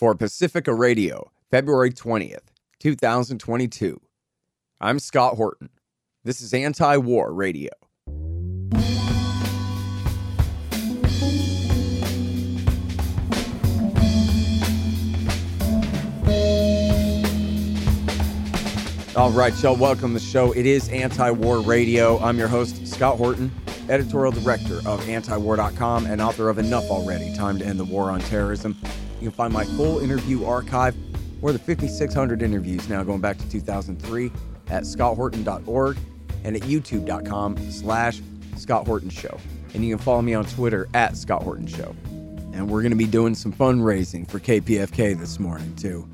for 0.00 0.14
Pacifica 0.14 0.72
Radio, 0.72 1.30
February 1.50 1.90
20th, 1.90 2.54
2022. 2.78 4.00
I'm 4.80 4.98
Scott 4.98 5.34
Horton. 5.34 5.68
This 6.24 6.40
is 6.40 6.54
Anti 6.54 6.96
War 6.96 7.34
Radio. 7.34 7.68
All 19.14 19.30
right, 19.32 19.52
y'all, 19.62 19.76
welcome 19.76 20.14
to 20.14 20.18
the 20.18 20.20
show. 20.20 20.52
It 20.52 20.64
is 20.64 20.88
Anti 20.88 21.30
War 21.32 21.60
Radio. 21.60 22.18
I'm 22.20 22.38
your 22.38 22.48
host, 22.48 22.86
Scott 22.86 23.18
Horton, 23.18 23.52
editorial 23.90 24.32
director 24.32 24.76
of 24.88 25.02
antiwar.com 25.02 26.06
and 26.06 26.22
author 26.22 26.48
of 26.48 26.58
Enough 26.58 26.90
Already 26.90 27.34
Time 27.34 27.58
to 27.58 27.66
End 27.66 27.78
the 27.78 27.84
War 27.84 28.10
on 28.10 28.20
Terrorism. 28.20 28.80
You 29.20 29.28
can 29.28 29.32
find 29.32 29.52
my 29.52 29.64
full 29.64 29.98
interview 29.98 30.44
archive, 30.46 30.96
more 31.42 31.52
than 31.52 31.60
5,600 31.60 32.42
interviews 32.42 32.88
now 32.88 33.02
going 33.02 33.20
back 33.20 33.36
to 33.38 33.48
2003 33.50 34.32
at 34.68 34.84
scotthorton.org 34.84 35.98
and 36.44 36.56
at 36.56 36.62
youtube.com 36.62 37.70
slash 37.70 38.20
Scott 38.56 38.86
Horton 38.86 39.10
Show. 39.10 39.38
And 39.74 39.84
you 39.84 39.96
can 39.96 40.04
follow 40.04 40.22
me 40.22 40.34
on 40.34 40.44
Twitter 40.46 40.88
at 40.94 41.16
Scott 41.16 41.42
Horton 41.42 41.66
Show. 41.66 41.94
And 42.52 42.68
we're 42.68 42.82
going 42.82 42.92
to 42.92 42.96
be 42.96 43.06
doing 43.06 43.34
some 43.34 43.52
fundraising 43.52 44.28
for 44.28 44.40
KPFK 44.40 45.18
this 45.18 45.38
morning, 45.38 45.74
too. 45.76 46.08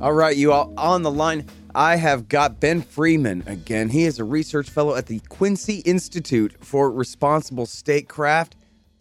All 0.00 0.12
right, 0.12 0.36
you 0.36 0.52
all 0.52 0.72
on 0.76 1.02
the 1.02 1.10
line. 1.10 1.46
I 1.74 1.96
have 1.96 2.28
got 2.28 2.60
Ben 2.60 2.82
Freeman 2.82 3.42
again. 3.46 3.88
He 3.88 4.04
is 4.04 4.18
a 4.18 4.24
research 4.24 4.70
fellow 4.70 4.94
at 4.94 5.06
the 5.06 5.20
Quincy 5.28 5.78
Institute 5.80 6.54
for 6.60 6.90
Responsible 6.90 7.66
Statecraft, 7.66 8.56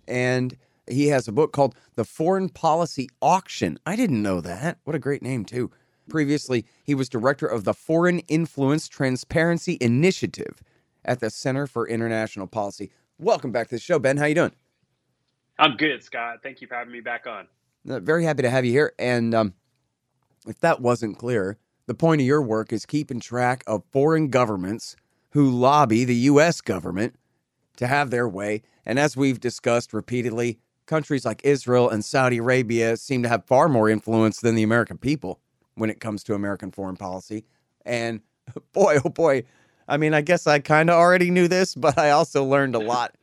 and 0.07 0.55
he 0.87 1.07
has 1.07 1.27
a 1.27 1.31
book 1.31 1.53
called 1.53 1.75
The 1.95 2.05
Foreign 2.05 2.49
Policy 2.49 3.09
Auction. 3.21 3.77
I 3.85 3.95
didn't 3.95 4.21
know 4.21 4.41
that. 4.41 4.79
What 4.83 4.95
a 4.95 4.99
great 4.99 5.21
name, 5.21 5.45
too. 5.45 5.71
Previously, 6.09 6.65
he 6.83 6.95
was 6.95 7.07
director 7.07 7.47
of 7.47 7.63
the 7.63 7.73
Foreign 7.73 8.19
Influence 8.19 8.87
Transparency 8.87 9.77
Initiative 9.79 10.61
at 11.05 11.19
the 11.19 11.29
Center 11.29 11.67
for 11.67 11.87
International 11.87 12.47
Policy. 12.47 12.91
Welcome 13.19 13.51
back 13.51 13.69
to 13.69 13.75
the 13.75 13.79
show, 13.79 13.99
Ben. 13.99 14.17
How 14.17 14.25
you 14.25 14.35
doing? 14.35 14.51
I'm 15.59 15.77
good, 15.77 16.03
Scott. 16.03 16.39
Thank 16.43 16.61
you 16.61 16.67
for 16.67 16.75
having 16.75 16.91
me 16.91 16.99
back 16.99 17.27
on. 17.27 17.47
Uh, 17.89 17.99
Very 17.99 18.25
happy 18.25 18.41
to 18.41 18.49
have 18.49 18.65
you 18.65 18.71
here. 18.71 18.93
And 18.99 19.33
um, 19.33 19.53
if 20.47 20.59
that 20.59 20.81
wasn't 20.81 21.17
clear, 21.17 21.57
the 21.85 21.93
point 21.93 22.21
of 22.21 22.27
your 22.27 22.41
work 22.41 22.73
is 22.73 22.85
keeping 22.85 23.19
track 23.19 23.63
of 23.67 23.83
foreign 23.91 24.29
governments 24.29 24.95
who 25.31 25.49
lobby 25.49 26.03
the 26.05 26.15
U.S. 26.15 26.61
government 26.61 27.15
to 27.77 27.87
have 27.87 28.09
their 28.09 28.27
way. 28.27 28.61
And 28.85 28.99
as 28.99 29.17
we've 29.17 29.39
discussed 29.39 29.93
repeatedly, 29.93 30.59
countries 30.85 31.25
like 31.25 31.41
Israel 31.43 31.89
and 31.89 32.03
Saudi 32.03 32.37
Arabia 32.37 32.97
seem 32.97 33.23
to 33.23 33.29
have 33.29 33.45
far 33.45 33.69
more 33.69 33.89
influence 33.89 34.41
than 34.41 34.55
the 34.55 34.63
American 34.63 34.97
people 34.97 35.39
when 35.75 35.89
it 35.89 35.99
comes 35.99 36.23
to 36.23 36.33
American 36.33 36.71
foreign 36.71 36.97
policy. 36.97 37.45
And 37.85 38.21
boy, 38.73 38.99
oh 39.03 39.09
boy, 39.09 39.43
I 39.87 39.97
mean, 39.97 40.13
I 40.13 40.21
guess 40.21 40.47
I 40.47 40.59
kind 40.59 40.89
of 40.89 40.95
already 40.95 41.29
knew 41.31 41.47
this, 41.47 41.75
but 41.75 41.97
I 41.97 42.11
also 42.11 42.43
learned 42.43 42.75
a 42.75 42.79
lot 42.79 43.15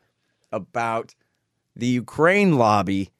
about 0.52 1.14
the 1.76 1.86
Ukraine 1.86 2.58
lobby 2.58 3.10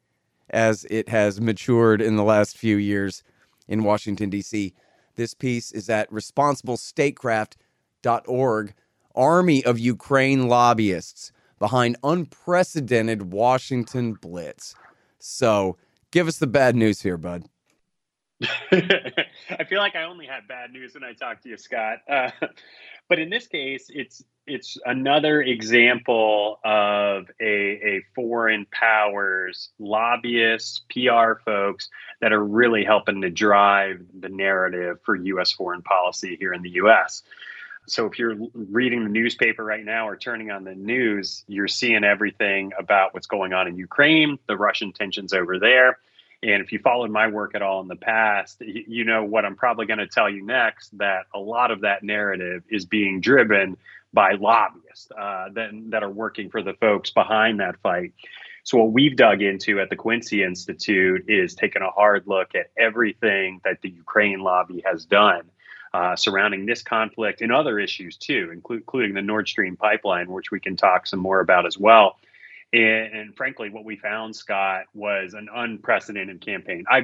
as 0.50 0.84
it 0.90 1.08
has 1.08 1.40
matured 1.40 2.02
in 2.02 2.16
the 2.16 2.24
last 2.24 2.58
few 2.58 2.76
years 2.76 3.22
in 3.68 3.84
Washington, 3.84 4.30
D.C. 4.30 4.74
This 5.14 5.32
piece 5.34 5.70
is 5.72 5.88
at 5.88 6.10
responsiblestatecraft.org. 6.10 8.74
Army 9.14 9.64
of 9.64 9.78
Ukraine 9.78 10.48
lobbyists 10.48 11.30
behind 11.60 11.96
unprecedented 12.02 13.32
Washington 13.32 14.14
blitz. 14.14 14.74
So 15.20 15.76
give 16.10 16.26
us 16.26 16.38
the 16.38 16.48
bad 16.48 16.74
news 16.74 17.00
here, 17.00 17.16
bud. 17.16 17.44
I 18.72 19.64
feel 19.68 19.78
like 19.78 19.94
I 19.94 20.04
only 20.04 20.26
had 20.26 20.48
bad 20.48 20.72
news 20.72 20.94
when 20.94 21.04
I 21.04 21.12
talked 21.12 21.42
to 21.44 21.50
you, 21.50 21.58
Scott. 21.58 21.98
Uh, 22.08 22.30
but 23.08 23.18
in 23.20 23.30
this 23.30 23.46
case, 23.46 23.86
it's 23.90 24.24
it's 24.46 24.78
another 24.84 25.42
example 25.42 26.58
of 26.64 27.30
a, 27.40 27.44
a 27.44 28.02
foreign 28.14 28.66
powers 28.72 29.68
lobbyists, 29.78 30.80
PR 30.90 31.34
folks 31.44 31.88
that 32.20 32.32
are 32.32 32.42
really 32.42 32.82
helping 32.82 33.20
to 33.20 33.30
drive 33.30 34.00
the 34.18 34.28
narrative 34.28 34.98
for 35.04 35.14
U.S. 35.14 35.52
foreign 35.52 35.82
policy 35.82 36.36
here 36.36 36.52
in 36.52 36.62
the 36.62 36.70
U.S. 36.70 37.22
So 37.86 38.06
if 38.06 38.18
you're 38.18 38.36
reading 38.54 39.04
the 39.04 39.10
newspaper 39.10 39.64
right 39.64 39.84
now 39.84 40.08
or 40.08 40.16
turning 40.16 40.50
on 40.50 40.64
the 40.64 40.74
news, 40.74 41.44
you're 41.48 41.68
seeing 41.68 42.04
everything 42.04 42.72
about 42.78 43.14
what's 43.14 43.26
going 43.26 43.52
on 43.52 43.66
in 43.66 43.76
Ukraine, 43.76 44.38
the 44.46 44.56
Russian 44.56 44.92
tensions 44.92 45.32
over 45.32 45.58
there. 45.58 45.98
And 46.42 46.62
if 46.62 46.72
you 46.72 46.78
followed 46.78 47.10
my 47.10 47.26
work 47.26 47.54
at 47.54 47.62
all 47.62 47.80
in 47.82 47.88
the 47.88 47.96
past, 47.96 48.62
you 48.62 49.04
know 49.04 49.24
what 49.24 49.44
I'm 49.44 49.56
probably 49.56 49.86
going 49.86 49.98
to 49.98 50.06
tell 50.06 50.30
you 50.30 50.44
next 50.44 50.96
that 50.98 51.26
a 51.34 51.38
lot 51.38 51.70
of 51.70 51.82
that 51.82 52.02
narrative 52.02 52.62
is 52.70 52.86
being 52.86 53.20
driven 53.20 53.76
by 54.12 54.32
lobbyists 54.32 55.10
uh, 55.12 55.48
that, 55.52 55.70
that 55.90 56.02
are 56.02 56.10
working 56.10 56.48
for 56.48 56.62
the 56.62 56.72
folks 56.74 57.10
behind 57.10 57.60
that 57.60 57.76
fight. 57.82 58.12
So, 58.62 58.78
what 58.78 58.92
we've 58.92 59.16
dug 59.16 59.42
into 59.42 59.80
at 59.80 59.90
the 59.90 59.96
Quincy 59.96 60.42
Institute 60.42 61.24
is 61.28 61.54
taking 61.54 61.82
a 61.82 61.90
hard 61.90 62.26
look 62.26 62.54
at 62.54 62.70
everything 62.78 63.60
that 63.64 63.80
the 63.82 63.90
Ukraine 63.90 64.40
lobby 64.40 64.82
has 64.84 65.04
done 65.04 65.42
uh, 65.92 66.16
surrounding 66.16 66.66
this 66.66 66.82
conflict 66.82 67.40
and 67.40 67.52
other 67.52 67.78
issues 67.78 68.16
too, 68.16 68.50
including 68.52 69.14
the 69.14 69.22
Nord 69.22 69.48
Stream 69.48 69.76
pipeline, 69.76 70.30
which 70.30 70.50
we 70.50 70.60
can 70.60 70.76
talk 70.76 71.06
some 71.06 71.20
more 71.20 71.40
about 71.40 71.66
as 71.66 71.76
well. 71.76 72.16
And, 72.72 73.12
and, 73.12 73.36
frankly, 73.36 73.68
what 73.68 73.84
we 73.84 73.96
found, 73.96 74.36
Scott, 74.36 74.84
was 74.94 75.34
an 75.34 75.48
unprecedented 75.52 76.40
campaign. 76.40 76.84
I, 76.88 76.98
I, 76.98 77.02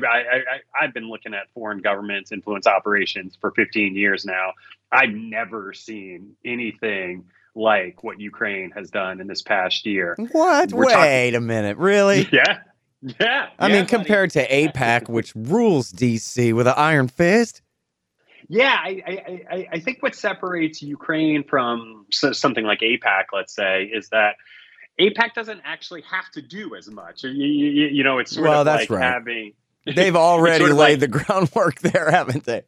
I, 0.79 0.85
have 0.85 0.95
been 0.95 1.09
looking 1.09 1.35
at 1.35 1.51
foreign 1.55 1.81
governments 1.81 2.31
influence 2.31 2.69
operations 2.69 3.37
for 3.41 3.51
15 3.51 3.97
years 3.97 4.25
now. 4.25 4.53
I've 4.93 5.11
never 5.11 5.73
seen 5.73 6.37
anything 6.45 7.25
like 7.57 8.05
what 8.05 8.21
Ukraine 8.21 8.71
has 8.73 8.91
done 8.91 9.21
in 9.21 9.27
this 9.27 9.43
past 9.43 9.87
year. 9.87 10.15
What? 10.31 10.73
We're 10.73 10.87
Wait 10.87 10.93
talking- 10.93 11.35
a 11.35 11.41
minute. 11.41 11.79
Really? 11.79 12.29
Yeah. 12.33 12.59
Yeah. 13.03 13.49
I 13.59 13.69
yeah, 13.69 13.75
mean, 13.75 13.87
compared 13.87 14.31
to 14.33 14.49
AIPAC, 14.49 15.09
which 15.09 15.33
rules 15.37 15.93
DC 15.93 16.53
with 16.55 16.67
an 16.67 16.75
iron 16.77 17.09
fist. 17.09 17.61
Yeah, 18.49 18.75
I, 18.75 19.43
I, 19.51 19.69
I 19.73 19.81
think 19.81 20.03
what 20.03 20.15
separates 20.15 20.83
Ukraine 20.83 21.43
from 21.45 22.07
something 22.11 22.65
like 22.65 22.81
AIPAC, 22.81 23.25
let's 23.33 23.55
say, 23.55 23.85
is 23.85 24.09
that 24.11 24.37
AIPAC 25.01 25.35
doesn't 25.35 25.61
actually 25.65 26.03
have 26.03 26.31
to 26.33 26.43
do 26.43 26.75
as 26.75 26.89
much. 26.89 27.25
You, 27.25 27.31
you, 27.31 27.87
you 27.89 28.05
know, 28.05 28.19
it's 28.19 28.33
sort 28.33 28.49
well, 28.49 28.61
of 28.61 28.67
that's 28.67 28.89
like 28.89 29.01
right. 29.01 29.13
having. 29.13 29.53
They've 29.85 30.17
already 30.17 30.59
sort 30.59 30.71
of 30.71 30.77
laid 30.77 31.01
like, 31.01 31.01
the 31.01 31.09
groundwork 31.25 31.81
there, 31.81 32.11
haven't 32.11 32.45
they? 32.45 32.63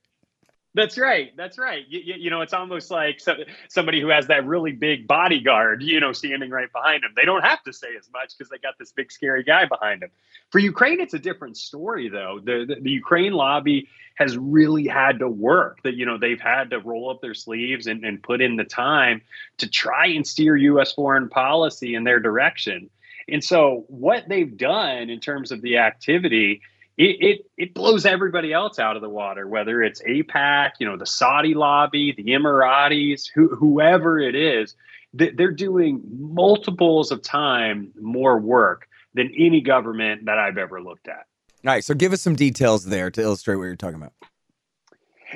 That's 0.79 0.97
right. 0.97 1.37
That's 1.37 1.59
right. 1.59 1.85
You, 1.89 2.15
you, 2.17 2.31
know, 2.31 2.41
it's 2.41 2.53
almost 2.53 2.89
like 2.89 3.21
somebody 3.69 4.01
who 4.01 4.07
has 4.11 4.29
that 4.29 4.47
really 4.47 4.71
big 4.71 5.09
bodyguard, 5.09 5.83
you 5.83 5.99
know, 5.99 6.13
standing 6.13 6.51
right 6.51 6.73
behind 6.73 7.03
them. 7.03 7.15
They 7.17 7.25
don't 7.25 7.45
have 7.45 7.61
to 7.65 7.73
say 7.73 7.89
as 7.99 8.09
much 8.13 8.39
because 8.39 8.49
they 8.49 8.59
got 8.59 8.79
this 8.79 8.93
big, 8.93 9.11
scary 9.11 9.43
guy 9.43 9.65
behind 9.65 10.03
them. 10.03 10.11
For 10.51 10.61
Ukraine, 10.61 11.01
it's 11.01 11.15
a 11.15 11.19
different 11.19 11.57
story, 11.57 12.09
though. 12.09 12.39
The, 12.41 12.65
the, 12.65 12.81
the 12.81 12.91
Ukraine 12.93 13.33
lobby 13.33 13.89
has 14.15 14.39
really 14.39 14.87
had 14.87 15.19
to 15.19 15.29
work. 15.29 15.83
That 15.83 15.95
you 15.97 16.07
know, 16.07 16.17
they've 16.17 16.41
had 16.41 16.71
to 16.71 16.79
roll 16.79 17.11
up 17.11 17.21
their 17.23 17.35
sleeves 17.35 17.89
and, 17.89 18.05
and 18.05 18.23
put 18.23 18.41
in 18.41 18.55
the 18.55 18.65
time 18.65 19.23
to 19.57 19.69
try 19.69 20.07
and 20.07 20.25
steer 20.25 20.57
U.S. 20.57 20.93
foreign 20.93 21.29
policy 21.29 21.97
in 21.97 22.05
their 22.05 22.21
direction. 22.21 22.89
And 23.29 23.43
so, 23.43 23.85
what 23.89 24.29
they've 24.29 24.57
done 24.57 25.11
in 25.11 25.19
terms 25.19 25.51
of 25.51 25.61
the 25.61 25.79
activity 25.79 26.63
it, 26.99 27.17
it, 27.21 27.51
it 27.57 27.75
blows 27.75 28.05
everybody 28.05 28.53
else 28.53 28.81
out 28.81 28.97
of 28.97 29.03
the 29.03 29.09
water, 29.09 29.47
whether 29.47 29.83
it's 29.83 30.03
AIPAC, 30.03 30.73
you 30.81 30.87
know, 30.87 30.97
the 30.97 31.07
Saudi 31.07 31.55
lobby, 31.55 32.13
the 32.17 32.25
Emiratis, 32.25 33.31
who, 33.33 33.55
whoever 33.55 34.19
it 34.19 34.35
is, 34.35 34.75
they're 35.15 35.53
doing 35.53 36.03
multiples 36.19 37.13
of 37.13 37.23
time 37.23 37.93
more 37.99 38.39
work 38.39 38.89
than 39.15 39.33
any 39.39 39.61
government 39.61 40.27
that 40.27 40.39
I've 40.39 40.59
ever 40.59 40.83
looked 40.83 41.09
at. 41.09 41.27
All 41.65 41.73
right, 41.73 41.85
so 41.85 41.95
give 41.95 42.13
us 42.13 42.21
some 42.21 42.35
details 42.35 42.85
there 42.85 43.11
to 43.13 43.23
illustrate 43.23 43.57
what 43.57 43.65
you're 43.65 43.77
talking 43.77 43.97
about. 43.97 44.13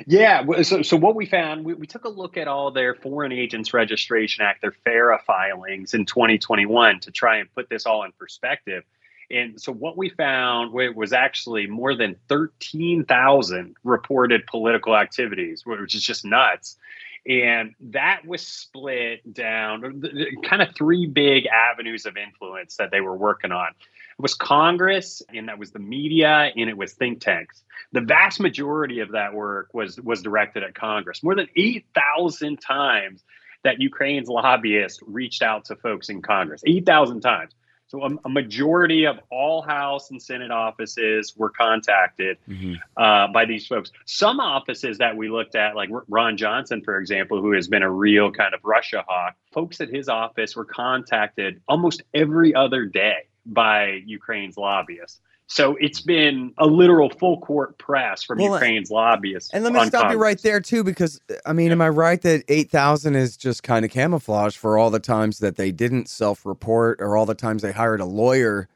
Yeah, 0.05 0.43
so, 0.63 0.81
so 0.81 0.97
what 0.97 1.15
we 1.15 1.25
found, 1.25 1.63
we, 1.63 1.75
we 1.75 1.87
took 1.87 2.03
a 2.05 2.09
look 2.09 2.35
at 2.35 2.47
all 2.47 2.71
their 2.71 2.95
Foreign 2.95 3.31
Agents 3.31 3.73
Registration 3.73 4.43
Act, 4.43 4.61
their 4.61 4.71
FARA 4.83 5.21
filings 5.25 5.93
in 5.93 6.05
2021 6.05 6.99
to 7.01 7.11
try 7.11 7.37
and 7.37 7.53
put 7.53 7.69
this 7.69 7.85
all 7.85 8.03
in 8.03 8.11
perspective. 8.13 8.83
And 9.31 9.59
so 9.59 9.71
what 9.71 9.97
we 9.97 10.09
found 10.09 10.73
was 10.73 11.13
actually 11.13 11.67
more 11.67 11.95
than 11.95 12.15
13,000 12.29 13.75
reported 13.83 14.45
political 14.47 14.95
activities, 14.95 15.65
which 15.65 15.95
is 15.95 16.03
just 16.03 16.25
nuts. 16.25 16.77
And 17.27 17.73
that 17.79 18.25
was 18.25 18.45
split 18.45 19.33
down 19.33 20.03
kind 20.43 20.61
of 20.61 20.75
three 20.75 21.07
big 21.07 21.45
avenues 21.47 22.05
of 22.05 22.17
influence 22.17 22.75
that 22.77 22.91
they 22.91 22.99
were 22.99 23.15
working 23.15 23.51
on. 23.51 23.69
It 23.69 24.21
was 24.21 24.33
Congress, 24.33 25.21
and 25.33 25.47
that 25.47 25.57
was 25.57 25.71
the 25.71 25.79
media, 25.79 26.51
and 26.55 26.69
it 26.69 26.77
was 26.77 26.93
think 26.93 27.21
tanks. 27.21 27.63
The 27.93 28.01
vast 28.01 28.39
majority 28.39 28.99
of 28.99 29.13
that 29.13 29.33
work 29.33 29.69
was 29.73 29.99
was 30.01 30.21
directed 30.21 30.63
at 30.63 30.75
Congress. 30.75 31.23
More 31.23 31.35
than 31.35 31.47
8,000 31.55 32.57
times 32.57 33.23
that 33.63 33.79
Ukraine's 33.79 34.27
lobbyists 34.27 34.99
reached 35.05 35.41
out 35.41 35.65
to 35.65 35.75
folks 35.77 36.09
in 36.09 36.21
Congress. 36.21 36.61
8,000 36.65 37.21
times. 37.21 37.53
So 37.93 38.03
a, 38.03 38.09
a, 38.25 38.29
majority 38.29 39.05
of 39.05 39.19
all 39.29 39.61
House 39.61 40.09
and 40.09 40.19
Senate 40.19 40.49
offices 40.49 41.35
were 41.37 41.51
contacted 41.51 42.39
mm-hmm. 42.49 42.73
uh, 42.97 43.27
by 43.27 43.45
these 43.45 43.67
folks. 43.67 43.91
Some 44.05 44.39
offices 44.39 44.97
that 44.97 45.15
we 45.15 45.29
looked 45.29 45.53
at, 45.53 45.75
like 45.75 45.89
Ron 46.07 46.35
Johnson, 46.35 46.81
for 46.81 46.97
example, 46.97 47.39
who 47.39 47.51
has 47.51 47.67
been 47.67 47.83
a 47.83 47.91
real 47.91 48.31
kind 48.31 48.55
of 48.55 48.61
Russia 48.63 49.05
hawk, 49.07 49.35
folks 49.51 49.79
at 49.79 49.89
his 49.89 50.09
office 50.09 50.55
were 50.55 50.65
contacted 50.65 51.61
almost 51.67 52.01
every 52.15 52.55
other 52.55 52.85
day 52.85 53.27
by 53.45 54.01
Ukraine's 54.07 54.57
lobbyists. 54.57 55.21
So 55.53 55.77
it's 55.79 56.01
been 56.01 56.51
a 56.57 56.65
literal 56.65 57.11
full 57.11 57.39
court 57.39 57.77
press 57.77 58.23
from 58.23 58.39
well, 58.39 58.53
uh, 58.53 58.55
Ukraine's 58.55 58.89
lobbyists. 58.89 59.51
And 59.53 59.63
let 59.63 59.71
me 59.71 59.85
stop 59.85 60.01
Congress. 60.01 60.13
you 60.13 60.19
right 60.19 60.41
there 60.41 60.59
too, 60.59 60.83
because 60.83 61.21
I 61.45 61.53
mean, 61.53 61.67
yeah. 61.67 61.73
am 61.73 61.81
I 61.81 61.89
right 61.89 62.19
that 62.23 62.43
eight 62.47 62.71
thousand 62.71 63.15
is 63.15 63.37
just 63.37 63.61
kind 63.61 63.85
of 63.85 63.91
camouflage 63.91 64.57
for 64.57 64.79
all 64.79 64.89
the 64.89 64.99
times 64.99 65.37
that 65.39 65.55
they 65.55 65.71
didn't 65.71 66.09
self-report, 66.09 66.99
or 66.99 67.15
all 67.15 67.27
the 67.27 67.35
times 67.35 67.61
they 67.61 67.71
hired 67.71 67.99
a 67.99 68.05
lawyer 68.05 68.67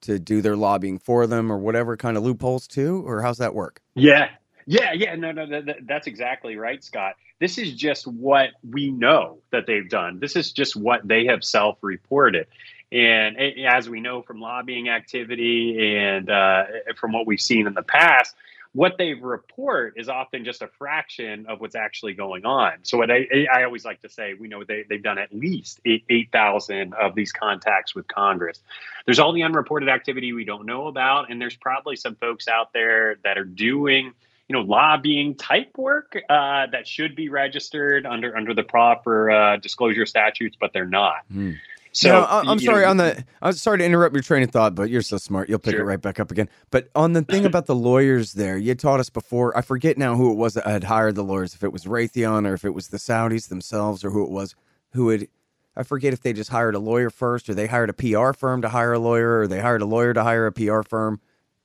to 0.00 0.18
do 0.18 0.42
their 0.42 0.56
lobbying 0.56 0.98
for 0.98 1.28
them, 1.28 1.52
or 1.52 1.58
whatever 1.58 1.96
kind 1.96 2.16
of 2.16 2.24
loopholes 2.24 2.66
too, 2.66 3.06
or 3.06 3.22
how's 3.22 3.38
that 3.38 3.54
work? 3.54 3.80
Yeah, 3.94 4.30
yeah, 4.66 4.92
yeah. 4.92 5.14
No, 5.14 5.30
no, 5.30 5.46
that, 5.46 5.86
that's 5.86 6.08
exactly 6.08 6.56
right, 6.56 6.82
Scott. 6.82 7.14
This 7.38 7.58
is 7.58 7.72
just 7.74 8.08
what 8.08 8.50
we 8.68 8.90
know 8.90 9.38
that 9.52 9.68
they've 9.68 9.88
done. 9.88 10.18
This 10.18 10.34
is 10.34 10.50
just 10.50 10.74
what 10.74 11.06
they 11.06 11.26
have 11.26 11.44
self-reported. 11.44 12.48
And 12.92 13.36
as 13.66 13.88
we 13.88 14.00
know 14.00 14.22
from 14.22 14.40
lobbying 14.40 14.88
activity 14.88 15.96
and 15.96 16.30
uh, 16.30 16.64
from 16.96 17.12
what 17.12 17.26
we've 17.26 17.40
seen 17.40 17.66
in 17.66 17.74
the 17.74 17.82
past, 17.82 18.34
what 18.74 18.98
they 18.98 19.14
report 19.14 19.94
is 19.96 20.08
often 20.08 20.44
just 20.44 20.60
a 20.60 20.66
fraction 20.66 21.46
of 21.46 21.60
what's 21.60 21.76
actually 21.76 22.12
going 22.12 22.44
on. 22.44 22.72
So 22.82 22.98
what 22.98 23.08
I, 23.08 23.46
I 23.52 23.62
always 23.62 23.84
like 23.84 24.02
to 24.02 24.08
say, 24.08 24.34
we 24.34 24.48
know 24.48 24.64
they, 24.64 24.84
they've 24.88 25.02
done 25.02 25.16
at 25.16 25.32
least 25.32 25.80
8,000 25.84 26.76
8, 26.76 27.00
of 27.00 27.14
these 27.14 27.30
contacts 27.30 27.94
with 27.94 28.08
Congress. 28.08 28.60
There's 29.06 29.20
all 29.20 29.32
the 29.32 29.44
unreported 29.44 29.88
activity 29.88 30.32
we 30.32 30.44
don't 30.44 30.66
know 30.66 30.88
about, 30.88 31.30
and 31.30 31.40
there's 31.40 31.56
probably 31.56 31.94
some 31.94 32.16
folks 32.16 32.48
out 32.48 32.72
there 32.72 33.16
that 33.22 33.38
are 33.38 33.44
doing 33.44 34.12
you 34.48 34.52
know 34.52 34.62
lobbying 34.62 35.36
type 35.36 35.78
work 35.78 36.18
uh, 36.28 36.66
that 36.66 36.86
should 36.86 37.16
be 37.16 37.28
registered 37.28 38.04
under 38.04 38.36
under 38.36 38.52
the 38.54 38.62
proper 38.62 39.30
uh, 39.30 39.56
disclosure 39.56 40.04
statutes, 40.04 40.56
but 40.60 40.72
they're 40.72 40.84
not. 40.84 41.18
Mm. 41.32 41.56
So 41.94 42.08
no, 42.08 42.26
I'm 42.26 42.58
sorry 42.58 42.82
know, 42.82 42.90
on 42.90 42.96
the. 42.96 43.24
I'm 43.40 43.52
sorry 43.52 43.78
to 43.78 43.84
interrupt 43.84 44.14
your 44.14 44.22
train 44.22 44.42
of 44.42 44.50
thought, 44.50 44.74
but 44.74 44.90
you're 44.90 45.00
so 45.00 45.16
smart. 45.16 45.48
You'll 45.48 45.60
pick 45.60 45.74
sure. 45.74 45.82
it 45.82 45.84
right 45.84 46.00
back 46.00 46.18
up 46.18 46.32
again. 46.32 46.48
But 46.70 46.88
on 46.96 47.12
the 47.12 47.22
thing 47.22 47.46
about 47.46 47.66
the 47.66 47.74
lawyers, 47.74 48.32
there, 48.32 48.58
you 48.58 48.74
taught 48.74 48.98
us 48.98 49.10
before. 49.10 49.56
I 49.56 49.62
forget 49.62 49.96
now 49.96 50.16
who 50.16 50.32
it 50.32 50.34
was 50.34 50.54
that 50.54 50.66
had 50.66 50.84
hired 50.84 51.14
the 51.14 51.22
lawyers. 51.22 51.54
If 51.54 51.62
it 51.62 51.72
was 51.72 51.84
Raytheon 51.84 52.48
or 52.48 52.54
if 52.54 52.64
it 52.64 52.74
was 52.74 52.88
the 52.88 52.96
Saudis 52.96 53.48
themselves 53.48 54.04
or 54.04 54.10
who 54.10 54.24
it 54.24 54.30
was 54.30 54.56
who 54.92 55.10
had. 55.10 55.28
I 55.76 55.82
forget 55.82 56.12
if 56.12 56.20
they 56.20 56.32
just 56.32 56.50
hired 56.50 56.76
a 56.76 56.78
lawyer 56.78 57.10
first 57.10 57.48
or 57.48 57.54
they 57.54 57.66
hired 57.66 57.90
a 57.90 57.92
PR 57.92 58.32
firm 58.32 58.62
to 58.62 58.68
hire 58.68 58.92
a 58.92 58.98
lawyer 59.00 59.40
or 59.40 59.48
they 59.48 59.60
hired 59.60 59.82
a 59.82 59.86
lawyer 59.86 60.14
to 60.14 60.22
hire 60.22 60.46
a 60.46 60.52
PR 60.52 60.82
firm, 60.82 61.20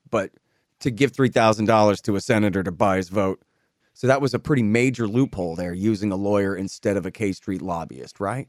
but 0.10 0.32
to 0.80 0.90
give 0.92 1.12
three 1.12 1.30
thousand 1.30 1.66
dollars 1.66 2.02
to 2.02 2.16
a 2.16 2.22
senator 2.22 2.64
to 2.64 2.72
buy 2.72 2.98
his 2.98 3.10
vote. 3.10 3.42
So 3.94 4.08
that 4.08 4.22
was 4.22 4.34
a 4.34 4.40
pretty 4.40 4.64
major 4.64 5.08
loophole 5.08 5.56
there, 5.56 5.74
using 5.74 6.12
a 6.12 6.16
lawyer 6.16 6.56
instead 6.56 6.98
of 6.98 7.06
a 7.06 7.12
K 7.12 7.34
Street 7.34 7.62
lobbyist, 7.62 8.20
right? 8.20 8.48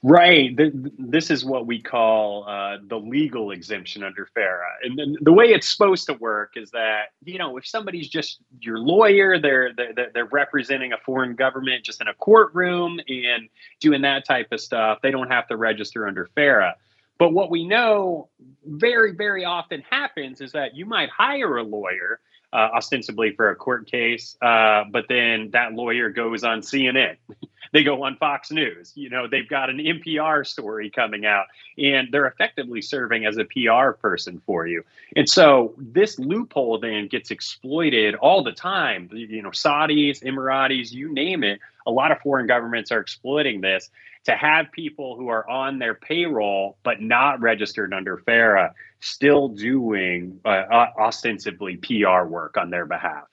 Right. 0.00 0.56
This 0.56 1.28
is 1.28 1.44
what 1.44 1.66
we 1.66 1.82
call 1.82 2.44
uh, 2.48 2.76
the 2.86 3.00
legal 3.00 3.50
exemption 3.50 4.04
under 4.04 4.26
FARA. 4.26 4.68
And 4.84 5.18
the 5.20 5.32
way 5.32 5.46
it's 5.46 5.68
supposed 5.68 6.06
to 6.06 6.14
work 6.14 6.52
is 6.54 6.70
that, 6.70 7.06
you 7.24 7.36
know, 7.36 7.56
if 7.56 7.66
somebody's 7.66 8.08
just 8.08 8.38
your 8.60 8.78
lawyer, 8.78 9.40
they're, 9.40 9.72
they're, 9.74 10.10
they're 10.14 10.24
representing 10.26 10.92
a 10.92 10.98
foreign 10.98 11.34
government 11.34 11.84
just 11.84 12.00
in 12.00 12.06
a 12.06 12.14
courtroom 12.14 13.00
and 13.08 13.48
doing 13.80 14.02
that 14.02 14.24
type 14.24 14.52
of 14.52 14.60
stuff, 14.60 15.00
they 15.02 15.10
don't 15.10 15.32
have 15.32 15.48
to 15.48 15.56
register 15.56 16.06
under 16.06 16.26
FARA. 16.32 16.76
But 17.18 17.32
what 17.32 17.50
we 17.50 17.66
know 17.66 18.28
very, 18.64 19.16
very 19.16 19.44
often 19.44 19.82
happens 19.90 20.40
is 20.40 20.52
that 20.52 20.76
you 20.76 20.86
might 20.86 21.10
hire 21.10 21.56
a 21.56 21.64
lawyer 21.64 22.20
uh, 22.52 22.68
ostensibly 22.76 23.32
for 23.34 23.50
a 23.50 23.56
court 23.56 23.90
case, 23.90 24.36
uh, 24.40 24.84
but 24.90 25.06
then 25.08 25.50
that 25.52 25.74
lawyer 25.74 26.10
goes 26.10 26.44
on 26.44 26.60
CNN. 26.60 27.16
they 27.72 27.82
go 27.82 28.02
on 28.04 28.16
Fox 28.16 28.50
News. 28.50 28.92
You 28.94 29.10
know, 29.10 29.26
they've 29.28 29.48
got 29.48 29.70
an 29.70 29.78
NPR 29.78 30.46
story 30.46 30.90
coming 30.90 31.26
out, 31.26 31.46
and 31.76 32.08
they're 32.10 32.26
effectively 32.26 32.80
serving 32.82 33.26
as 33.26 33.36
a 33.36 33.44
PR 33.44 33.92
person 33.92 34.40
for 34.46 34.66
you. 34.66 34.84
And 35.14 35.28
so 35.28 35.74
this 35.76 36.18
loophole 36.18 36.78
then 36.80 37.08
gets 37.08 37.30
exploited 37.30 38.14
all 38.14 38.42
the 38.42 38.52
time. 38.52 39.10
You 39.12 39.42
know, 39.42 39.50
Saudis, 39.50 40.22
Emiratis, 40.22 40.92
you 40.92 41.12
name 41.12 41.44
it. 41.44 41.60
A 41.88 41.90
lot 41.90 42.12
of 42.12 42.20
foreign 42.20 42.46
governments 42.46 42.92
are 42.92 43.00
exploiting 43.00 43.60
this 43.60 43.90
to 44.24 44.32
have 44.32 44.70
people 44.72 45.16
who 45.16 45.28
are 45.28 45.48
on 45.48 45.78
their 45.78 45.94
payroll 45.94 46.78
but 46.84 47.00
not 47.00 47.40
registered 47.40 47.92
under 47.92 48.18
FARA 48.18 48.74
still 49.00 49.48
doing 49.48 50.38
uh, 50.44 50.86
ostensibly 50.98 51.76
PR 51.76 52.24
work 52.24 52.56
on 52.56 52.70
their 52.70 52.86
behalf. 52.86 53.24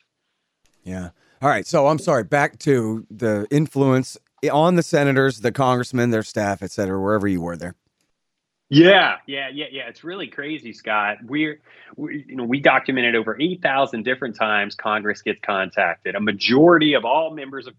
Yeah. 0.83 1.09
All 1.41 1.49
right. 1.49 1.67
So 1.67 1.87
I'm 1.87 1.99
sorry. 1.99 2.23
Back 2.23 2.57
to 2.59 3.05
the 3.11 3.45
influence 3.51 4.17
on 4.51 4.75
the 4.75 4.83
senators, 4.83 5.41
the 5.41 5.51
congressmen, 5.51 6.11
their 6.11 6.23
staff, 6.23 6.63
et 6.63 6.71
cetera, 6.71 6.99
wherever 6.99 7.27
you 7.27 7.41
were 7.41 7.57
there. 7.57 7.75
Yeah, 8.69 9.17
yeah, 9.27 9.49
yeah, 9.53 9.67
yeah. 9.71 9.87
It's 9.89 10.03
really 10.03 10.27
crazy, 10.27 10.73
Scott. 10.73 11.17
We're, 11.23 11.61
we, 11.97 12.25
you 12.27 12.35
know, 12.35 12.45
we 12.45 12.59
documented 12.59 13.15
over 13.15 13.37
eight 13.39 13.61
thousand 13.61 14.03
different 14.03 14.35
times 14.35 14.73
Congress 14.75 15.21
gets 15.21 15.39
contacted. 15.41 16.15
A 16.15 16.19
majority 16.19 16.93
of 16.95 17.05
all 17.05 17.31
members 17.31 17.67
of 17.67 17.75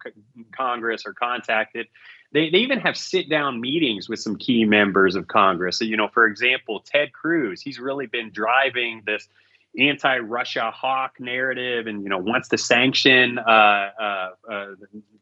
Congress 0.56 1.05
are 1.05 1.12
contacted. 1.12 1.88
They, 2.33 2.50
they 2.50 2.59
even 2.59 2.79
have 2.81 2.97
sit 2.97 3.29
down 3.29 3.61
meetings 3.61 4.09
with 4.09 4.21
some 4.21 4.37
key 4.37 4.65
members 4.65 5.17
of 5.17 5.27
Congress. 5.27 5.79
So, 5.79 5.85
you 5.85 5.97
know, 5.97 6.09
for 6.09 6.27
example, 6.27 6.81
Ted 6.87 7.12
Cruz, 7.12 7.61
he's 7.61 7.81
really 7.81 8.06
been 8.06 8.31
driving 8.31 9.03
this 9.06 9.29
anti-Russia 9.78 10.70
hawk 10.70 11.17
narrative, 11.20 11.87
and 11.87 12.02
you 12.02 12.08
know 12.08 12.19
wants 12.19 12.49
to 12.49 12.58
sanction 12.58 13.38
uh, 13.38 13.90
uh, 14.00 14.28
uh, 14.50 14.67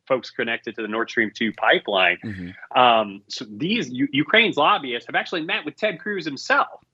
folks 0.07 0.31
connected 0.31 0.75
to 0.77 0.83
the 0.83 0.89
Nord 0.89 1.11
Stream 1.11 1.31
two 1.35 1.53
pipeline. 1.53 2.19
Mm-hmm. 2.25 2.79
Um, 2.79 3.23
so 3.29 3.45
these 3.49 3.91
U- 3.91 4.09
Ukraine's 4.13 4.57
lobbyists 4.57 5.07
have 5.07 5.15
actually 5.15 5.43
met 5.43 5.65
with 5.65 5.77
Ted 5.77 5.99
Cruz 6.01 6.25
himself. 6.25 6.85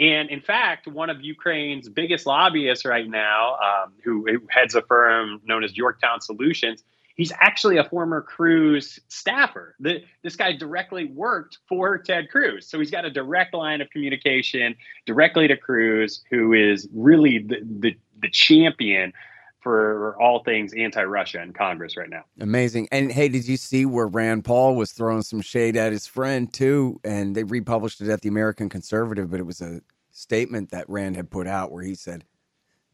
And 0.00 0.30
in 0.30 0.40
fact, 0.40 0.86
one 0.86 1.10
of 1.10 1.20
Ukraine's 1.22 1.88
biggest 1.88 2.24
lobbyists 2.24 2.84
right 2.84 3.08
now, 3.08 3.54
um, 3.54 3.92
who, 4.04 4.24
who 4.26 4.46
heads 4.48 4.76
a 4.76 4.82
firm 4.82 5.40
known 5.44 5.64
as 5.64 5.76
Yorktown 5.76 6.20
Solutions, 6.20 6.84
he's 7.18 7.32
actually 7.40 7.76
a 7.76 7.84
former 7.84 8.22
Cruz 8.22 8.98
staffer. 9.08 9.74
The, 9.80 10.02
this 10.22 10.36
guy 10.36 10.52
directly 10.52 11.04
worked 11.04 11.58
for 11.68 11.98
Ted 11.98 12.30
Cruz. 12.30 12.66
So 12.66 12.78
he's 12.78 12.90
got 12.90 13.04
a 13.04 13.10
direct 13.10 13.52
line 13.52 13.82
of 13.82 13.90
communication 13.90 14.74
directly 15.04 15.46
to 15.48 15.56
Cruz, 15.56 16.24
who 16.30 16.54
is 16.54 16.88
really 16.94 17.38
the, 17.38 17.58
the, 17.62 17.96
the 18.22 18.30
champion 18.30 19.12
for 19.60 20.16
all 20.22 20.44
things 20.44 20.72
anti-Russia 20.72 21.42
in 21.42 21.52
Congress 21.52 21.96
right 21.96 22.08
now. 22.08 22.22
Amazing. 22.40 22.88
And 22.92 23.10
hey, 23.10 23.28
did 23.28 23.46
you 23.46 23.56
see 23.56 23.84
where 23.84 24.06
Rand 24.06 24.44
Paul 24.44 24.76
was 24.76 24.92
throwing 24.92 25.22
some 25.22 25.40
shade 25.40 25.76
at 25.76 25.92
his 25.92 26.06
friend 26.06 26.50
too? 26.50 27.00
And 27.04 27.34
they 27.34 27.42
republished 27.42 28.00
it 28.00 28.08
at 28.08 28.22
the 28.22 28.28
American 28.28 28.68
Conservative, 28.68 29.30
but 29.30 29.40
it 29.40 29.46
was 29.46 29.60
a 29.60 29.82
statement 30.12 30.70
that 30.70 30.88
Rand 30.88 31.16
had 31.16 31.30
put 31.30 31.48
out 31.48 31.72
where 31.72 31.82
he 31.82 31.96
said, 31.96 32.24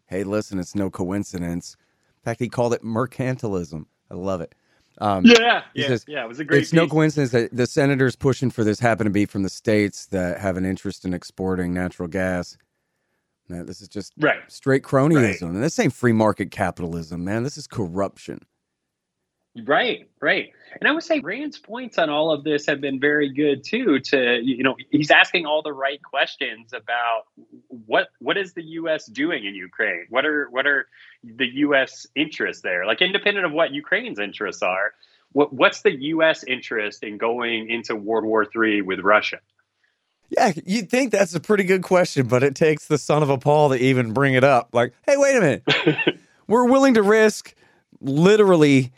"Hey, 0.06 0.24
listen, 0.24 0.58
it's 0.58 0.74
no 0.74 0.88
coincidence." 0.88 1.76
In 2.16 2.22
fact, 2.22 2.40
he 2.40 2.48
called 2.48 2.72
it 2.72 2.82
mercantilism. 2.82 3.84
I 4.10 4.14
love 4.14 4.40
it. 4.40 4.54
Um, 4.98 5.24
yeah, 5.24 5.62
yeah, 5.74 5.88
says, 5.88 6.04
yeah. 6.06 6.24
It 6.24 6.28
was 6.28 6.38
a 6.38 6.44
great. 6.44 6.62
It's 6.62 6.70
piece. 6.70 6.76
no 6.76 6.86
coincidence 6.86 7.32
that 7.32 7.54
the 7.54 7.66
senators 7.66 8.14
pushing 8.14 8.50
for 8.50 8.62
this 8.62 8.78
happen 8.78 9.04
to 9.04 9.10
be 9.10 9.26
from 9.26 9.42
the 9.42 9.48
states 9.48 10.06
that 10.06 10.40
have 10.40 10.56
an 10.56 10.64
interest 10.64 11.04
in 11.04 11.12
exporting 11.12 11.74
natural 11.74 12.08
gas. 12.08 12.56
Man, 13.48 13.66
this 13.66 13.80
is 13.80 13.88
just 13.88 14.12
right. 14.18 14.38
straight 14.48 14.82
cronyism, 14.82 15.42
right. 15.42 15.42
and 15.42 15.62
this 15.62 15.78
ain't 15.78 15.92
free 15.92 16.12
market 16.12 16.50
capitalism, 16.50 17.24
man. 17.24 17.42
This 17.42 17.58
is 17.58 17.66
corruption. 17.66 18.40
Right, 19.62 20.08
right. 20.20 20.50
And 20.80 20.88
I 20.88 20.92
would 20.92 21.04
say 21.04 21.20
Rand's 21.20 21.58
points 21.58 21.96
on 21.96 22.10
all 22.10 22.32
of 22.32 22.42
this 22.42 22.66
have 22.66 22.80
been 22.80 22.98
very 22.98 23.32
good 23.32 23.62
too. 23.62 24.00
To 24.00 24.40
you 24.42 24.64
know, 24.64 24.74
he's 24.90 25.12
asking 25.12 25.46
all 25.46 25.62
the 25.62 25.72
right 25.72 26.02
questions 26.02 26.72
about 26.72 27.26
what 27.68 28.08
what 28.18 28.36
is 28.36 28.54
the 28.54 28.64
U.S. 28.64 29.06
doing 29.06 29.44
in 29.44 29.54
Ukraine? 29.54 30.06
What 30.10 30.26
are 30.26 30.48
what 30.50 30.66
are 30.66 30.88
the 31.22 31.46
U.S. 31.46 32.04
interests 32.16 32.62
there? 32.62 32.84
Like 32.84 33.00
independent 33.00 33.46
of 33.46 33.52
what 33.52 33.70
Ukraine's 33.70 34.18
interests 34.18 34.62
are, 34.62 34.92
what 35.30 35.52
what's 35.52 35.82
the 35.82 35.92
U.S. 35.92 36.42
interest 36.48 37.04
in 37.04 37.16
going 37.16 37.70
into 37.70 37.94
World 37.94 38.24
War 38.24 38.44
III 38.44 38.82
with 38.82 39.00
Russia? 39.00 39.38
Yeah, 40.30 40.52
you'd 40.64 40.90
think 40.90 41.12
that's 41.12 41.34
a 41.36 41.40
pretty 41.40 41.62
good 41.62 41.84
question, 41.84 42.26
but 42.26 42.42
it 42.42 42.56
takes 42.56 42.88
the 42.88 42.98
son 42.98 43.22
of 43.22 43.30
a 43.30 43.38
Paul 43.38 43.68
to 43.68 43.76
even 43.76 44.12
bring 44.12 44.34
it 44.34 44.42
up. 44.42 44.70
Like, 44.72 44.94
hey, 45.06 45.16
wait 45.16 45.36
a 45.36 45.40
minute, 45.40 46.18
we're 46.48 46.64
willing 46.64 46.94
to 46.94 47.02
risk 47.02 47.54
literally 48.00 48.90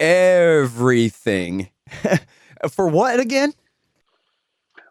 everything. 0.00 1.70
For 2.70 2.88
what 2.88 3.20
again? 3.20 3.52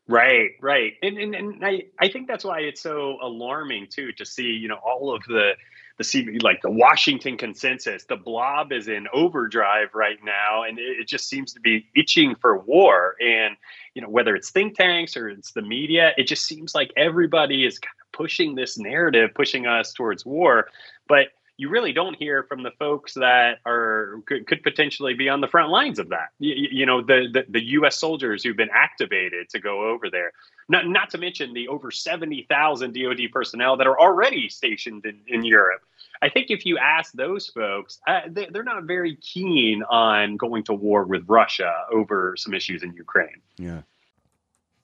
Right, 0.08 0.52
right. 0.62 0.94
And, 1.04 1.18
and, 1.18 1.36
and 1.36 1.66
I, 1.66 1.84
I 2.00 2.08
think 2.08 2.28
that's 2.28 2.46
why 2.46 2.62
it's 2.62 2.82
so 2.82 3.18
alarming 3.22 3.88
too 3.90 4.14
to 4.14 4.26
see, 4.26 4.44
you 4.44 4.70
know, 4.70 4.80
all 4.84 5.14
of 5.14 5.22
the 5.28 5.52
the 5.98 6.40
like 6.42 6.62
the 6.62 6.70
Washington 6.70 7.38
consensus. 7.38 8.06
The 8.06 8.16
blob 8.16 8.72
is 8.72 8.88
in 8.88 9.08
overdrive 9.14 9.90
right 9.94 10.20
now, 10.24 10.64
and 10.64 10.78
it, 10.78 11.00
it 11.02 11.08
just 11.08 11.28
seems 11.28 11.54
to 11.54 11.60
be 11.60 11.88
itching 11.96 12.36
for 12.36 12.60
war. 12.60 13.16
And 13.20 13.58
you 13.96 14.02
know, 14.02 14.10
whether 14.10 14.36
it's 14.36 14.52
think 14.52 14.78
tanks 14.78 15.18
or 15.18 15.30
it's 15.30 15.52
the 15.52 15.62
media, 15.62 16.12
it 16.18 16.28
just 16.28 16.46
seems 16.46 16.76
like 16.76 16.92
everybody 16.96 17.66
is 17.66 17.80
kind 17.80 17.96
of 18.06 18.12
pushing 18.12 18.56
this 18.56 18.78
narrative, 18.78 19.32
pushing 19.34 19.66
us 19.66 19.92
towards 19.92 20.26
war. 20.26 20.68
But 21.08 21.30
you 21.58 21.70
really 21.70 21.92
don't 21.92 22.16
hear 22.16 22.44
from 22.44 22.62
the 22.62 22.72
folks 22.78 23.16
that 23.16 23.58
are 23.66 24.22
could, 24.28 24.46
could 24.46 24.62
potentially 24.62 25.16
be 25.16 25.28
on 25.28 25.42
the 25.42 25.48
front 25.48 25.72
lines 25.72 25.98
of 25.98 26.10
that. 26.10 26.30
You, 26.38 26.54
you 26.72 26.86
know, 26.86 27.02
the, 27.02 27.28
the, 27.34 27.46
the 27.50 27.64
U.S. 27.72 28.00
soldiers 28.00 28.44
who've 28.44 28.56
been 28.56 28.70
activated 28.72 29.50
to 29.50 29.60
go 29.60 29.90
over 29.90 30.10
there. 30.10 30.32
Not 30.70 30.88
not 30.88 31.10
to 31.12 31.18
mention 31.18 31.54
the 31.54 31.68
over 31.68 31.90
seventy 31.90 32.46
thousand 32.48 32.94
DoD 32.94 33.32
personnel 33.32 33.76
that 33.78 33.88
are 33.88 34.00
already 34.00 34.50
stationed 34.50 35.06
in, 35.06 35.20
in 35.28 35.44
Europe. 35.44 35.82
I 36.22 36.30
think 36.30 36.48
if 36.50 36.66
you 36.66 36.78
ask 36.78 37.14
those 37.14 37.48
folks, 37.48 38.00
uh, 38.08 38.22
they, 38.28 38.48
they're 38.52 38.64
not 38.64 38.84
very 38.84 39.16
keen 39.18 39.84
on 39.84 40.38
going 40.38 40.64
to 40.66 40.74
war 40.74 41.06
with 41.06 41.24
Russia 41.28 41.72
over 41.92 42.36
some 42.38 42.54
issues 42.54 42.84
in 42.84 42.94
Ukraine. 42.94 43.42
Yeah. 43.58 43.82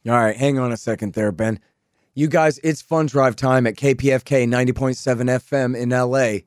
All 0.08 0.20
right, 0.20 0.36
hang 0.36 0.60
on 0.60 0.72
a 0.72 0.78
second 0.78 1.14
there, 1.14 1.32
Ben. 1.32 1.60
You 2.14 2.28
guys, 2.28 2.60
it's 2.64 2.82
fun 2.82 3.08
drive 3.08 3.36
time 3.36 3.66
at 3.66 3.76
KPFK 3.76 4.48
90.7 4.48 5.40
FM 5.40 5.76
in 5.76 5.90
LA. 5.90 6.46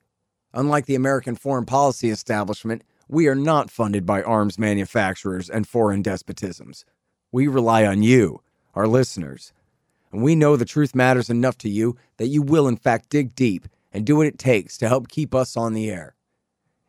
Unlike 0.52 0.86
the 0.86 0.94
American 0.94 1.36
foreign 1.36 1.66
policy 1.66 2.10
establishment, 2.10 2.82
we 3.08 3.28
are 3.28 3.34
not 3.34 3.70
funded 3.70 4.04
by 4.04 4.22
arms 4.22 4.58
manufacturers 4.58 5.48
and 5.48 5.66
foreign 5.66 6.02
despotisms. 6.02 6.84
We 7.30 7.46
rely 7.46 7.84
on 7.84 8.02
you, 8.02 8.42
our 8.74 8.86
listeners. 8.86 9.52
And 10.12 10.22
we 10.22 10.34
know 10.34 10.56
the 10.56 10.64
truth 10.64 10.94
matters 10.94 11.30
enough 11.30 11.58
to 11.58 11.68
you 11.68 11.96
that 12.16 12.28
you 12.28 12.42
will, 12.42 12.66
in 12.66 12.76
fact, 12.76 13.10
dig 13.10 13.34
deep 13.34 13.68
and 13.92 14.04
do 14.04 14.16
what 14.16 14.26
it 14.26 14.38
takes 14.38 14.78
to 14.78 14.88
help 14.88 15.08
keep 15.08 15.34
us 15.34 15.56
on 15.56 15.74
the 15.74 15.90
air. 15.90 16.14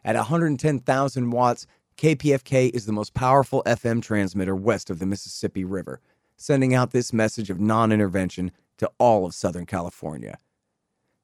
At 0.03 0.15
110,000 0.15 1.29
watts, 1.31 1.67
KPFK 1.97 2.69
is 2.73 2.85
the 2.85 2.93
most 2.93 3.13
powerful 3.13 3.63
FM 3.65 4.01
transmitter 4.01 4.55
west 4.55 4.89
of 4.89 4.99
the 4.99 5.05
Mississippi 5.05 5.65
River, 5.65 5.99
sending 6.35 6.73
out 6.73 6.91
this 6.91 7.11
message 7.11 7.49
of 7.49 7.59
non 7.59 7.91
intervention 7.91 8.51
to 8.77 8.89
all 8.99 9.25
of 9.25 9.33
Southern 9.33 9.65
California. 9.65 10.37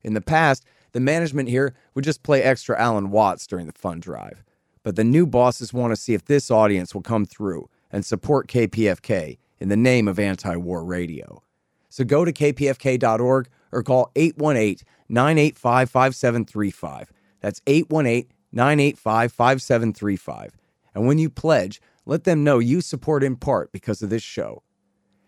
In 0.04 0.14
the 0.14 0.22
past, 0.22 0.66
the 0.94 1.00
management 1.00 1.50
here 1.50 1.76
would 1.94 2.06
just 2.06 2.24
play 2.24 2.42
extra 2.42 2.80
Alan 2.80 3.12
Watts 3.12 3.46
during 3.46 3.68
the 3.68 3.74
fund 3.74 4.02
drive. 4.02 4.44
But 4.84 4.96
the 4.96 5.04
new 5.04 5.26
bosses 5.26 5.74
want 5.74 5.92
to 5.92 5.96
see 5.96 6.14
if 6.14 6.26
this 6.26 6.50
audience 6.50 6.94
will 6.94 7.02
come 7.02 7.26
through 7.26 7.70
and 7.92 8.06
support 8.06 8.48
KPFK 8.48 9.38
in 9.60 9.70
the 9.70 9.78
name 9.78 10.08
of 10.08 10.20
anti 10.20 10.56
war 10.56 10.84
radio. 10.84 11.42
So 11.90 12.04
go 12.04 12.26
to 12.26 12.34
kpfk.org 12.34 13.50
or 13.72 13.84
call 13.84 14.12
818 14.16 14.86
985 15.10 15.90
5735. 15.90 17.12
That's 17.40 17.62
818 17.68 18.32
985 18.52 19.32
5735. 19.32 20.58
And 20.96 21.08
when 21.08 21.18
you 21.18 21.30
pledge, 21.30 21.82
let 22.06 22.24
them 22.24 22.44
know 22.44 22.60
you 22.60 22.82
support 22.82 23.24
in 23.24 23.36
part 23.36 23.72
because 23.72 24.02
of 24.02 24.10
this 24.10 24.24
show. 24.24 24.64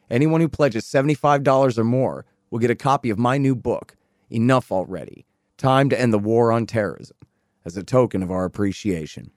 Anyone 0.10 0.42
who 0.42 0.50
pledges 0.50 0.86
$75 0.86 1.78
or 1.78 1.84
more 1.84 2.26
will 2.52 2.60
get 2.60 2.70
a 2.70 2.76
copy 2.76 3.10
of 3.10 3.18
my 3.18 3.38
new 3.38 3.56
book, 3.56 3.96
Enough 4.30 4.72
Already 4.72 5.26
Time 5.58 5.90
to 5.90 6.00
End 6.00 6.12
the 6.12 6.20
War 6.20 6.52
on 6.52 6.66
Terrorism, 6.66 7.18
as 7.64 7.78
a 7.78 7.84
token 7.84 8.22
of 8.22 8.32
our 8.32 8.46
appreciation. 8.46 9.32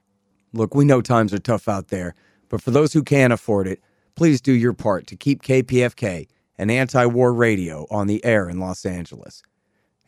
Look, 0.52 0.74
we 0.74 0.84
know 0.84 1.00
times 1.00 1.32
are 1.32 1.38
tough 1.38 1.68
out 1.68 1.88
there, 1.88 2.14
but 2.48 2.62
for 2.62 2.70
those 2.70 2.92
who 2.92 3.02
can't 3.02 3.32
afford 3.32 3.66
it, 3.66 3.80
please 4.14 4.40
do 4.40 4.52
your 4.52 4.72
part 4.72 5.06
to 5.06 5.16
keep 5.16 5.42
KPFK 5.42 6.26
and 6.56 6.70
anti 6.70 7.06
war 7.06 7.32
radio 7.32 7.86
on 7.90 8.06
the 8.06 8.24
air 8.24 8.48
in 8.48 8.58
Los 8.58 8.84
Angeles. 8.84 9.42